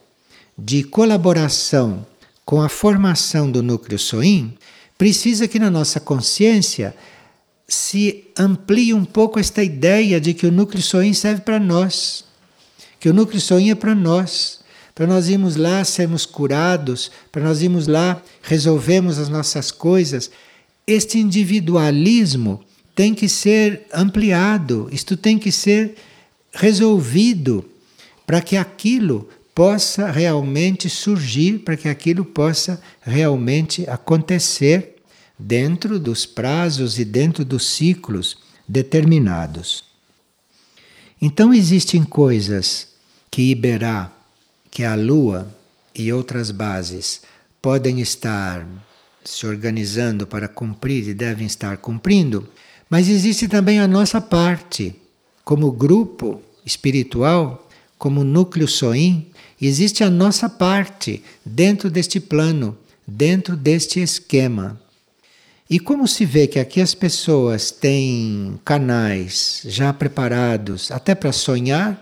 de 0.55 0.83
colaboração 0.83 2.05
com 2.45 2.61
a 2.61 2.69
formação 2.69 3.49
do 3.49 3.63
núcleo 3.63 3.97
SOIM, 3.97 4.55
precisa 4.97 5.47
que 5.47 5.57
na 5.57 5.71
nossa 5.71 5.99
consciência 5.99 6.95
se 7.67 8.25
amplie 8.37 8.93
um 8.93 9.03
pouco 9.03 9.39
esta 9.39 9.63
ideia 9.63 10.21
de 10.21 10.35
que 10.35 10.45
o 10.45 10.51
núcleo 10.51 10.83
SOIM 10.83 11.13
serve 11.13 11.41
para 11.41 11.59
nós, 11.59 12.23
que 12.99 13.09
o 13.09 13.13
núcleo 13.13 13.41
SOIM 13.41 13.71
é 13.71 13.75
para 13.75 13.95
nós 13.95 14.63
para 14.95 15.05
nós 15.05 15.27
irmos 15.27 15.57
lá 15.57 15.83
sermos 15.83 16.25
curados, 16.25 17.11
para 17.29 17.43
nós 17.43 17.61
irmos 17.61 17.85
lá 17.85 18.23
resolvermos 18.41 19.19
as 19.19 19.27
nossas 19.27 19.69
coisas. 19.69 20.31
Este 20.87 21.19
individualismo 21.19 22.63
tem 22.95 23.13
que 23.13 23.27
ser 23.27 23.85
ampliado, 23.93 24.87
isto 24.91 25.17
tem 25.17 25.37
que 25.37 25.51
ser 25.51 25.95
resolvido 26.53 27.69
para 28.25 28.41
que 28.41 28.55
aquilo 28.55 29.29
possa 29.53 30.09
realmente 30.09 30.89
surgir, 30.89 31.59
para 31.59 31.77
que 31.77 31.89
aquilo 31.89 32.25
possa 32.25 32.81
realmente 33.01 33.87
acontecer 33.89 34.95
dentro 35.37 35.99
dos 35.99 36.25
prazos 36.25 36.97
e 36.97 37.05
dentro 37.05 37.43
dos 37.43 37.67
ciclos 37.67 38.37
determinados. 38.67 39.83
Então 41.21 41.53
existem 41.53 42.03
coisas 42.03 42.87
que 43.29 43.51
Iberá 43.51 44.11
que 44.71 44.83
a 44.83 44.95
Lua 44.95 45.47
e 45.93 46.11
outras 46.11 46.51
bases 46.51 47.21
podem 47.61 48.01
estar 48.01 48.67
se 49.23 49.47
organizando 49.47 50.27
para 50.27 50.47
cumprir 50.47 51.07
e 51.07 51.13
devem 51.13 51.47
estar 51.47 51.77
cumprindo, 51.77 52.47
mas 52.89 53.09
existe 53.09 53.47
também 53.47 53.79
a 53.79 53.87
nossa 53.87 54.19
parte, 54.21 54.95
como 55.43 55.71
grupo 55.71 56.41
espiritual, 56.65 57.67
como 57.97 58.23
núcleo 58.23 58.67
soim, 58.67 59.27
existe 59.61 60.03
a 60.03 60.09
nossa 60.09 60.49
parte 60.49 61.23
dentro 61.45 61.89
deste 61.89 62.19
plano 62.19 62.77
dentro 63.07 63.55
deste 63.55 63.99
esquema. 63.99 64.79
E 65.69 65.79
como 65.79 66.07
se 66.07 66.25
vê 66.25 66.47
que 66.47 66.59
aqui 66.59 66.79
as 66.79 66.93
pessoas 66.93 67.71
têm 67.71 68.59
canais 68.63 69.61
já 69.65 69.91
preparados 69.91 70.91
até 70.91 71.15
para 71.15 71.31
sonhar 71.31 72.01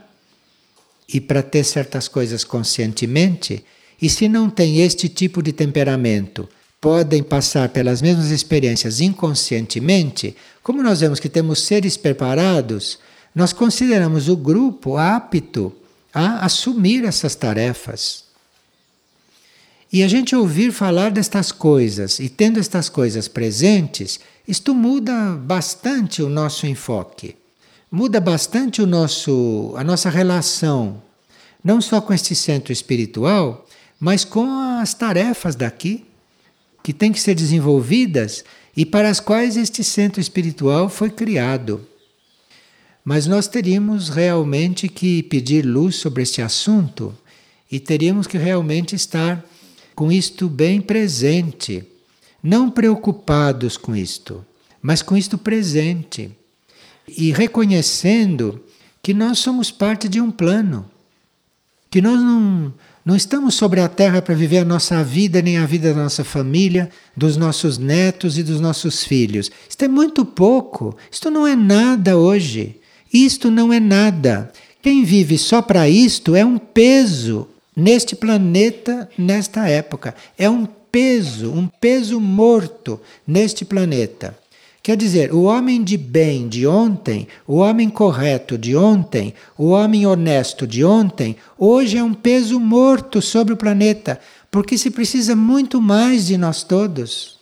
e 1.08 1.22
para 1.22 1.42
ter 1.42 1.64
certas 1.64 2.08
coisas 2.08 2.44
conscientemente, 2.44 3.64
e 4.02 4.10
se 4.10 4.28
não 4.28 4.50
tem 4.50 4.82
este 4.82 5.08
tipo 5.08 5.42
de 5.42 5.54
temperamento, 5.54 6.50
podem 6.84 7.24
passar 7.24 7.70
pelas 7.70 8.02
mesmas 8.02 8.30
experiências 8.30 9.00
inconscientemente, 9.00 10.36
como 10.62 10.84
nós 10.84 11.00
vemos 11.00 11.18
que 11.18 11.30
temos 11.30 11.62
seres 11.62 11.96
preparados, 11.96 13.00
nós 13.34 13.54
consideramos 13.54 14.28
o 14.28 14.36
grupo 14.36 14.98
apto 14.98 15.74
a 16.14 16.44
assumir 16.46 17.06
essas 17.06 17.36
tarefas. 17.36 18.26
E 19.94 20.04
a 20.04 20.10
gente 20.10 20.36
ouvir 20.36 20.74
falar 20.74 21.10
destas 21.10 21.54
coisas 21.54 22.20
e 22.20 22.28
tendo 22.28 22.60
estas 22.60 22.90
coisas 22.90 23.30
presentes, 23.30 24.20
isto 24.46 24.76
muda 24.76 25.38
bastante 25.38 26.22
o 26.22 26.28
nosso 26.28 26.68
enfoque. 26.68 27.38
Muda 27.90 28.20
bastante 28.20 28.82
o 28.82 28.86
nosso, 28.86 29.74
a 29.78 29.86
nossa 29.86 30.10
relação, 30.10 31.02
não 31.64 31.80
só 31.80 32.02
com 32.02 32.14
este 32.14 32.36
centro 32.36 32.74
espiritual, 32.74 33.66
mas 33.98 34.26
com 34.26 34.50
as 34.82 34.94
tarefas 34.94 35.56
daqui, 35.56 36.12
que 36.84 36.94
têm 36.94 37.12
que 37.12 37.20
ser 37.20 37.34
desenvolvidas 37.34 38.44
e 38.76 38.86
para 38.86 39.10
as 39.10 39.20
quais 39.20 39.56
este 39.56 39.84
centro 39.84 40.20
espiritual 40.20 40.90
foi 40.90 41.10
criado. 41.10 41.88
Mas 43.04 43.26
nós 43.26 43.48
teríamos 43.48 44.10
realmente 44.10 44.88
que 44.90 45.24
pedir 45.24 45.66
luz 45.66 45.96
sobre 45.96 46.22
este 46.22 46.42
assunto 46.42 47.18
e 47.72 47.80
teríamos 47.80 48.28
que 48.28 48.38
realmente 48.38 48.96
estar 48.96 49.44
com 49.96 50.12
isto 50.12 50.50
bem 50.50 50.82
presente, 50.82 51.84
não 52.42 52.70
preocupados 52.70 53.78
com 53.78 53.96
isto, 53.96 54.46
mas 54.82 55.02
com 55.02 55.16
isto 55.16 55.38
presente 55.38 56.32
e 57.08 57.32
reconhecendo 57.32 58.64
que 59.02 59.14
nós 59.14 59.40
somos 59.40 59.70
parte 59.70 60.08
de 60.08 60.22
um 60.22 60.32
plano, 60.32 60.90
que 61.90 62.02
nós 62.02 62.20
não, 62.20 62.74
não 63.06 63.16
estamos 63.16 63.56
sobre 63.56 63.82
a 63.82 63.90
terra 63.90 64.22
para 64.22 64.34
viver 64.34 64.60
a 64.60 64.66
nossa 64.66 65.04
vida, 65.04 65.42
nem 65.42 65.58
a 65.58 65.66
vida 65.66 65.94
da 65.94 66.04
nossa 66.04 66.24
família, 66.24 66.90
dos 67.16 67.36
nossos 67.36 67.78
netos 67.78 68.38
e 68.38 68.44
dos 68.44 68.62
nossos 68.62 69.04
filhos. 69.04 69.52
Isto 69.70 69.86
é 69.86 69.88
muito 69.88 70.24
pouco, 70.24 70.96
isto 71.12 71.30
não 71.30 71.46
é 71.46 71.56
nada 71.56 72.18
hoje. 72.18 72.78
Isto 73.14 73.52
não 73.52 73.72
é 73.72 73.80
nada. 73.80 74.52
Quem 74.82 75.04
vive 75.04 75.38
só 75.38 75.62
para 75.62 75.88
isto 75.88 76.36
é 76.36 76.44
um 76.44 76.58
peso 76.58 77.48
neste 77.76 78.16
planeta, 78.16 79.08
nesta 79.16 79.68
época. 79.68 80.16
É 80.38 80.50
um 80.50 80.66
peso, 80.66 81.52
um 81.52 81.68
peso 81.68 82.20
morto 82.20 83.00
neste 83.26 83.64
planeta. 83.64 84.36
Quer 84.84 84.98
dizer, 84.98 85.34
o 85.34 85.44
homem 85.44 85.82
de 85.82 85.96
bem 85.96 86.50
de 86.50 86.68
ontem, 86.68 87.26
o 87.48 87.56
homem 87.56 87.90
correto 87.90 88.58
de 88.58 88.76
ontem, 88.76 89.34
o 89.58 89.70
homem 89.70 90.06
honesto 90.06 90.68
de 90.68 90.84
ontem, 90.84 91.38
hoje 91.58 91.98
é 91.98 92.04
um 92.04 92.14
peso 92.14 92.60
morto 92.60 93.22
sobre 93.22 93.54
o 93.54 93.58
planeta, 93.58 94.20
porque 94.52 94.78
se 94.78 94.92
precisa 94.92 95.38
muito 95.38 95.82
mais 95.82 96.28
de 96.28 96.38
nós 96.38 96.64
todos. 96.64 97.40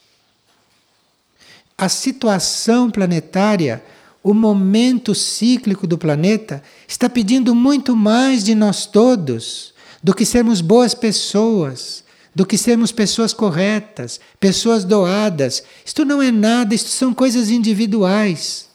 A 1.75 1.89
situação 1.89 2.91
planetária, 2.91 3.83
o 4.21 4.35
momento 4.35 5.15
cíclico 5.15 5.87
do 5.87 5.97
planeta, 5.97 6.61
está 6.87 7.09
pedindo 7.09 7.55
muito 7.55 7.95
mais 7.95 8.43
de 8.43 8.53
nós 8.53 8.85
todos 8.85 9.73
do 10.03 10.13
que 10.13 10.27
sermos 10.27 10.61
boas 10.61 10.93
pessoas, 10.93 12.03
do 12.33 12.45
que 12.45 12.57
sermos 12.57 12.91
pessoas 12.91 13.33
corretas, 13.33 14.19
pessoas 14.39 14.83
doadas. 14.83 15.63
Isto 15.85 16.05
não 16.05 16.21
é 16.21 16.31
nada, 16.31 16.73
isto 16.73 16.89
são 16.89 17.13
coisas 17.13 17.49
individuais. 17.49 18.69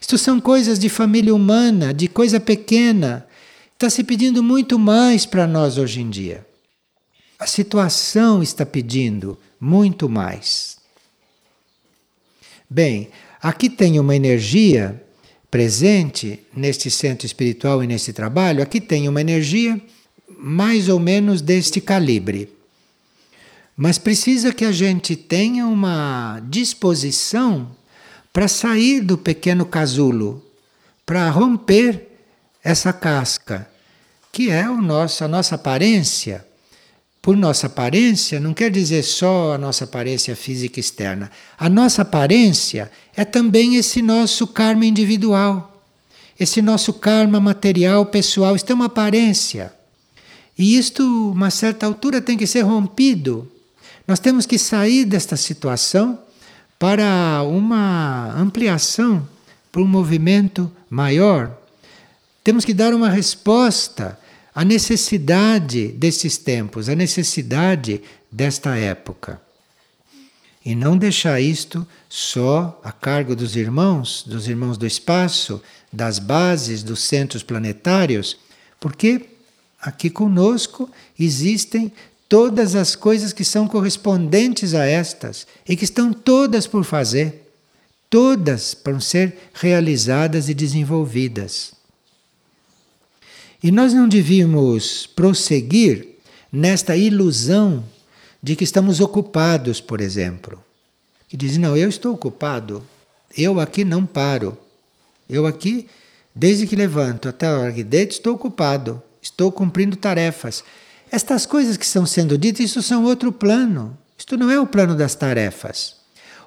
Isto 0.00 0.18
são 0.18 0.38
coisas 0.38 0.78
de 0.78 0.88
família 0.88 1.34
humana, 1.34 1.94
de 1.94 2.08
coisa 2.08 2.38
pequena. 2.38 3.26
Está 3.72 3.88
se 3.88 4.04
pedindo 4.04 4.42
muito 4.42 4.78
mais 4.78 5.24
para 5.24 5.46
nós 5.46 5.78
hoje 5.78 6.00
em 6.00 6.10
dia. 6.10 6.46
A 7.38 7.46
situação 7.46 8.42
está 8.42 8.66
pedindo 8.66 9.38
muito 9.58 10.08
mais. 10.08 10.76
Bem, 12.68 13.08
aqui 13.40 13.70
tem 13.70 13.98
uma 13.98 14.14
energia 14.14 15.02
presente 15.50 16.40
neste 16.54 16.90
centro 16.90 17.26
espiritual 17.26 17.82
e 17.82 17.86
nesse 17.86 18.12
trabalho. 18.12 18.62
Aqui 18.62 18.80
tem 18.80 19.08
uma 19.08 19.20
energia 19.20 19.80
mais 20.46 20.90
ou 20.90 21.00
menos 21.00 21.40
deste 21.40 21.80
calibre. 21.80 22.52
Mas 23.74 23.96
precisa 23.96 24.52
que 24.52 24.66
a 24.66 24.72
gente 24.72 25.16
tenha 25.16 25.66
uma 25.66 26.38
disposição 26.50 27.70
para 28.30 28.46
sair 28.46 29.00
do 29.00 29.16
pequeno 29.16 29.64
casulo, 29.64 30.44
para 31.06 31.30
romper 31.30 32.08
essa 32.62 32.92
casca, 32.92 33.66
que 34.30 34.50
é 34.50 34.68
o 34.68 34.82
nosso, 34.82 35.24
a 35.24 35.28
nossa 35.28 35.54
aparência. 35.54 36.46
Por 37.22 37.38
nossa 37.38 37.68
aparência, 37.68 38.38
não 38.38 38.52
quer 38.52 38.70
dizer 38.70 39.02
só 39.02 39.54
a 39.54 39.58
nossa 39.58 39.84
aparência 39.84 40.36
física 40.36 40.78
externa. 40.78 41.30
A 41.56 41.70
nossa 41.70 42.02
aparência 42.02 42.92
é 43.16 43.24
também 43.24 43.76
esse 43.76 44.02
nosso 44.02 44.46
karma 44.46 44.84
individual, 44.84 45.82
esse 46.38 46.60
nosso 46.60 46.92
karma 46.92 47.40
material 47.40 48.04
pessoal. 48.04 48.54
Isto 48.54 48.72
é 48.72 48.74
uma 48.74 48.86
aparência. 48.86 49.72
E 50.56 50.78
isto, 50.78 51.02
uma 51.32 51.50
certa 51.50 51.86
altura, 51.86 52.20
tem 52.20 52.36
que 52.36 52.46
ser 52.46 52.62
rompido. 52.62 53.50
Nós 54.06 54.18
temos 54.18 54.46
que 54.46 54.58
sair 54.58 55.04
desta 55.04 55.36
situação 55.36 56.18
para 56.78 57.42
uma 57.42 58.32
ampliação, 58.36 59.26
para 59.72 59.82
um 59.82 59.86
movimento 59.86 60.70
maior. 60.88 61.56
Temos 62.42 62.64
que 62.64 62.74
dar 62.74 62.94
uma 62.94 63.08
resposta 63.08 64.18
à 64.54 64.64
necessidade 64.64 65.88
desses 65.88 66.36
tempos, 66.36 66.88
à 66.88 66.94
necessidade 66.94 68.02
desta 68.30 68.76
época. 68.76 69.40
E 70.64 70.74
não 70.74 70.96
deixar 70.96 71.40
isto 71.40 71.86
só 72.08 72.80
a 72.82 72.92
cargo 72.92 73.34
dos 73.34 73.56
irmãos, 73.56 74.24
dos 74.26 74.48
irmãos 74.48 74.78
do 74.78 74.86
espaço, 74.86 75.60
das 75.92 76.18
bases, 76.18 76.82
dos 76.82 77.02
centros 77.02 77.42
planetários, 77.42 78.36
porque 78.80 79.33
aqui 79.84 80.08
conosco 80.08 80.90
existem 81.18 81.92
todas 82.26 82.74
as 82.74 82.96
coisas 82.96 83.34
que 83.34 83.44
são 83.44 83.68
correspondentes 83.68 84.72
a 84.72 84.86
estas 84.86 85.46
e 85.68 85.76
que 85.76 85.84
estão 85.84 86.10
todas 86.10 86.66
por 86.66 86.84
fazer, 86.84 87.52
todas 88.08 88.72
para 88.72 88.98
ser 88.98 89.36
realizadas 89.52 90.48
e 90.48 90.54
desenvolvidas. 90.54 91.74
E 93.62 93.70
nós 93.70 93.92
não 93.92 94.08
devíamos 94.08 95.06
prosseguir 95.06 96.08
nesta 96.50 96.96
ilusão 96.96 97.84
de 98.42 98.56
que 98.56 98.64
estamos 98.64 99.00
ocupados, 99.00 99.80
por 99.80 100.00
exemplo. 100.00 100.62
Que 101.28 101.36
dizem, 101.36 101.60
não, 101.60 101.76
eu 101.76 101.88
estou 101.88 102.14
ocupado, 102.14 102.82
eu 103.36 103.60
aqui 103.60 103.84
não 103.84 104.04
paro. 104.04 104.56
Eu 105.28 105.46
aqui, 105.46 105.88
desde 106.34 106.66
que 106.66 106.76
levanto 106.76 107.28
até 107.28 107.46
a 107.46 107.58
hora 107.58 107.72
que 107.72 107.82
deito, 107.82 108.12
estou 108.12 108.34
ocupado 108.34 109.02
estou 109.24 109.50
cumprindo 109.50 109.96
tarefas. 109.96 110.62
Estas 111.10 111.46
coisas 111.46 111.76
que 111.76 111.84
estão 111.84 112.04
sendo 112.04 112.36
ditas, 112.36 112.60
isso 112.60 112.82
são 112.82 113.04
outro 113.04 113.32
plano. 113.32 113.96
Isto 114.18 114.36
não 114.36 114.50
é 114.50 114.60
o 114.60 114.66
plano 114.66 114.94
das 114.94 115.14
tarefas. 115.14 115.96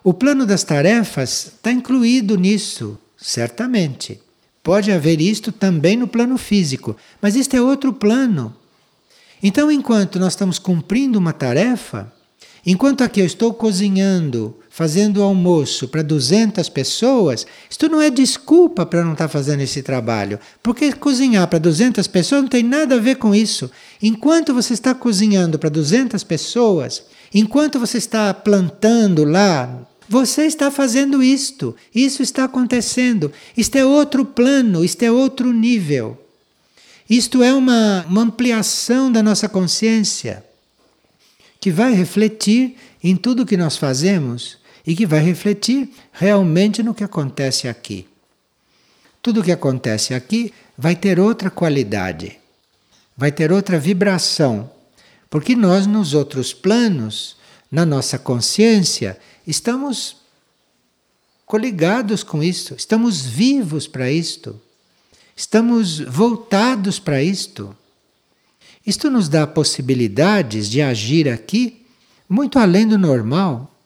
O 0.03 0.13
plano 0.13 0.45
das 0.45 0.63
tarefas 0.63 1.47
está 1.47 1.71
incluído 1.71 2.37
nisso, 2.37 2.97
certamente. 3.17 4.21
Pode 4.63 4.91
haver 4.91 5.19
isto 5.19 5.51
também 5.51 5.97
no 5.97 6.07
plano 6.07 6.37
físico, 6.37 6.95
mas 7.21 7.35
isto 7.35 7.55
é 7.55 7.61
outro 7.61 7.91
plano. 7.91 8.55
Então, 9.41 9.71
enquanto 9.71 10.19
nós 10.19 10.33
estamos 10.33 10.59
cumprindo 10.59 11.19
uma 11.19 11.33
tarefa, 11.33 12.11
enquanto 12.65 13.03
aqui 13.03 13.19
eu 13.19 13.25
estou 13.25 13.53
cozinhando 13.53 14.57
fazendo 14.77 15.23
almoço 15.23 15.87
para 15.87 16.03
200 16.03 16.69
pessoas, 16.69 17.47
isto 17.67 17.89
não 17.89 17.99
é 17.99 18.11
desculpa 18.11 18.85
para 18.85 19.03
não 19.03 19.13
estar 19.13 19.23
tá 19.23 19.27
fazendo 19.27 19.61
esse 19.61 19.81
trabalho. 19.81 20.39
Porque 20.61 20.93
cozinhar 20.93 21.47
para 21.47 21.57
200 21.57 22.05
pessoas 22.05 22.43
não 22.43 22.47
tem 22.47 22.61
nada 22.61 22.93
a 22.93 22.99
ver 22.99 23.15
com 23.15 23.33
isso. 23.33 23.71
Enquanto 23.99 24.53
você 24.53 24.75
está 24.75 24.93
cozinhando 24.93 25.57
para 25.57 25.71
200 25.71 26.23
pessoas, 26.23 27.01
enquanto 27.33 27.79
você 27.79 27.97
está 27.97 28.31
plantando 28.35 29.23
lá, 29.23 29.81
você 30.07 30.43
está 30.43 30.69
fazendo 30.69 31.23
isto. 31.23 31.75
Isso 31.93 32.21
está 32.21 32.43
acontecendo. 32.43 33.31
Isto 33.57 33.77
é 33.77 33.83
outro 33.83 34.23
plano, 34.23 34.85
isto 34.85 35.01
é 35.01 35.11
outro 35.11 35.51
nível. 35.51 36.23
Isto 37.09 37.41
é 37.41 37.51
uma, 37.51 38.05
uma 38.07 38.21
ampliação 38.21 39.11
da 39.11 39.23
nossa 39.23 39.49
consciência 39.49 40.45
que 41.59 41.71
vai 41.71 41.95
refletir 41.95 42.75
em 43.03 43.15
tudo 43.15 43.43
que 43.43 43.57
nós 43.57 43.75
fazemos 43.75 44.66
e 44.87 44.95
que 44.95 45.05
vai 45.05 45.19
refletir 45.19 45.89
realmente 46.13 46.81
no 46.81 46.95
que 46.95 47.03
acontece 47.03 47.67
aqui. 47.67 48.07
Tudo 49.21 49.41
o 49.41 49.43
que 49.43 49.51
acontece 49.51 50.13
aqui 50.13 50.53
vai 50.77 50.95
ter 50.95 51.19
outra 51.19 51.51
qualidade, 51.51 52.39
vai 53.17 53.31
ter 53.31 53.51
outra 53.51 53.77
vibração, 53.77 54.71
Porque 55.29 55.57
nós, 55.57 55.85
nos 55.85 56.13
outros 56.13 56.53
planos, 56.53 57.35
na 57.69 57.85
nossa 57.85 58.17
consciência, 58.17 59.19
estamos 59.45 60.15
coligados 61.45 62.23
com 62.23 62.41
isto, 62.41 62.75
estamos 62.75 63.25
vivos 63.25 63.87
para 63.87 64.09
isto, 64.09 64.57
estamos 65.35 65.99
voltados 65.99 66.97
para 66.97 67.21
isto. 67.21 67.75
Isto 68.85 69.11
nos 69.11 69.27
dá 69.27 69.45
possibilidades 69.45 70.69
de 70.69 70.81
agir 70.81 71.27
aqui 71.27 71.85
muito 72.29 72.57
além 72.57 72.87
do 72.87 72.97
normal. 72.97 73.76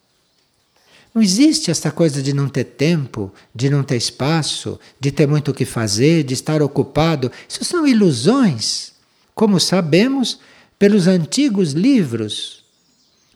Não 1.13 1.21
existe 1.21 1.69
essa 1.69 1.91
coisa 1.91 2.21
de 2.21 2.33
não 2.33 2.47
ter 2.47 2.63
tempo, 2.63 3.33
de 3.53 3.69
não 3.69 3.83
ter 3.83 3.97
espaço, 3.97 4.79
de 4.99 5.11
ter 5.11 5.27
muito 5.27 5.51
o 5.51 5.53
que 5.53 5.65
fazer, 5.65 6.23
de 6.23 6.33
estar 6.33 6.61
ocupado. 6.61 7.31
Isso 7.49 7.65
são 7.65 7.85
ilusões, 7.85 8.93
como 9.35 9.59
sabemos 9.59 10.39
pelos 10.79 11.07
antigos 11.07 11.73
livros. 11.73 12.63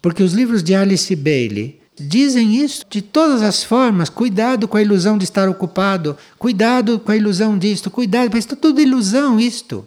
Porque 0.01 0.23
os 0.23 0.33
livros 0.33 0.63
de 0.63 0.73
Alice 0.73 1.13
Bailey 1.15 1.81
dizem 1.99 2.55
isso 2.55 2.85
de 2.89 3.01
todas 3.01 3.41
as 3.41 3.63
formas. 3.63 4.09
Cuidado 4.09 4.67
com 4.67 4.77
a 4.77 4.81
ilusão 4.81 5.17
de 5.17 5.25
estar 5.25 5.49
ocupado, 5.49 6.17
cuidado 6.39 6.97
com 6.99 7.11
a 7.11 7.17
ilusão 7.17 7.57
disto, 7.57 7.91
cuidado, 7.91 8.29
mas 8.33 8.45
é 8.45 8.55
tudo 8.55 8.79
ilusão 8.79 9.37
isto. 9.37 9.85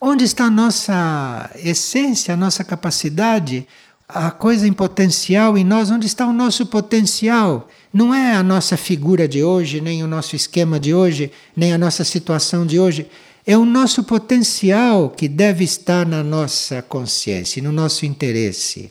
Onde 0.00 0.24
está 0.24 0.44
a 0.44 0.50
nossa 0.50 1.50
essência, 1.56 2.34
a 2.34 2.36
nossa 2.36 2.62
capacidade? 2.62 3.66
A 4.08 4.30
coisa 4.30 4.66
em 4.68 4.72
potencial 4.72 5.56
em 5.56 5.64
nós, 5.64 5.90
onde 5.90 6.06
está 6.06 6.26
o 6.26 6.32
nosso 6.32 6.66
potencial? 6.66 7.68
Não 7.92 8.14
é 8.14 8.34
a 8.34 8.42
nossa 8.42 8.76
figura 8.76 9.26
de 9.26 9.42
hoje, 9.42 9.80
nem 9.80 10.02
o 10.02 10.06
nosso 10.06 10.36
esquema 10.36 10.78
de 10.78 10.94
hoje, 10.94 11.30
nem 11.56 11.72
a 11.72 11.78
nossa 11.78 12.04
situação 12.04 12.66
de 12.66 12.78
hoje. 12.78 13.06
É 13.46 13.56
o 13.56 13.64
nosso 13.64 14.02
potencial 14.04 15.10
que 15.10 15.28
deve 15.28 15.64
estar 15.64 16.06
na 16.06 16.22
nossa 16.24 16.80
consciência, 16.82 17.62
no 17.62 17.72
nosso 17.72 18.06
interesse. 18.06 18.90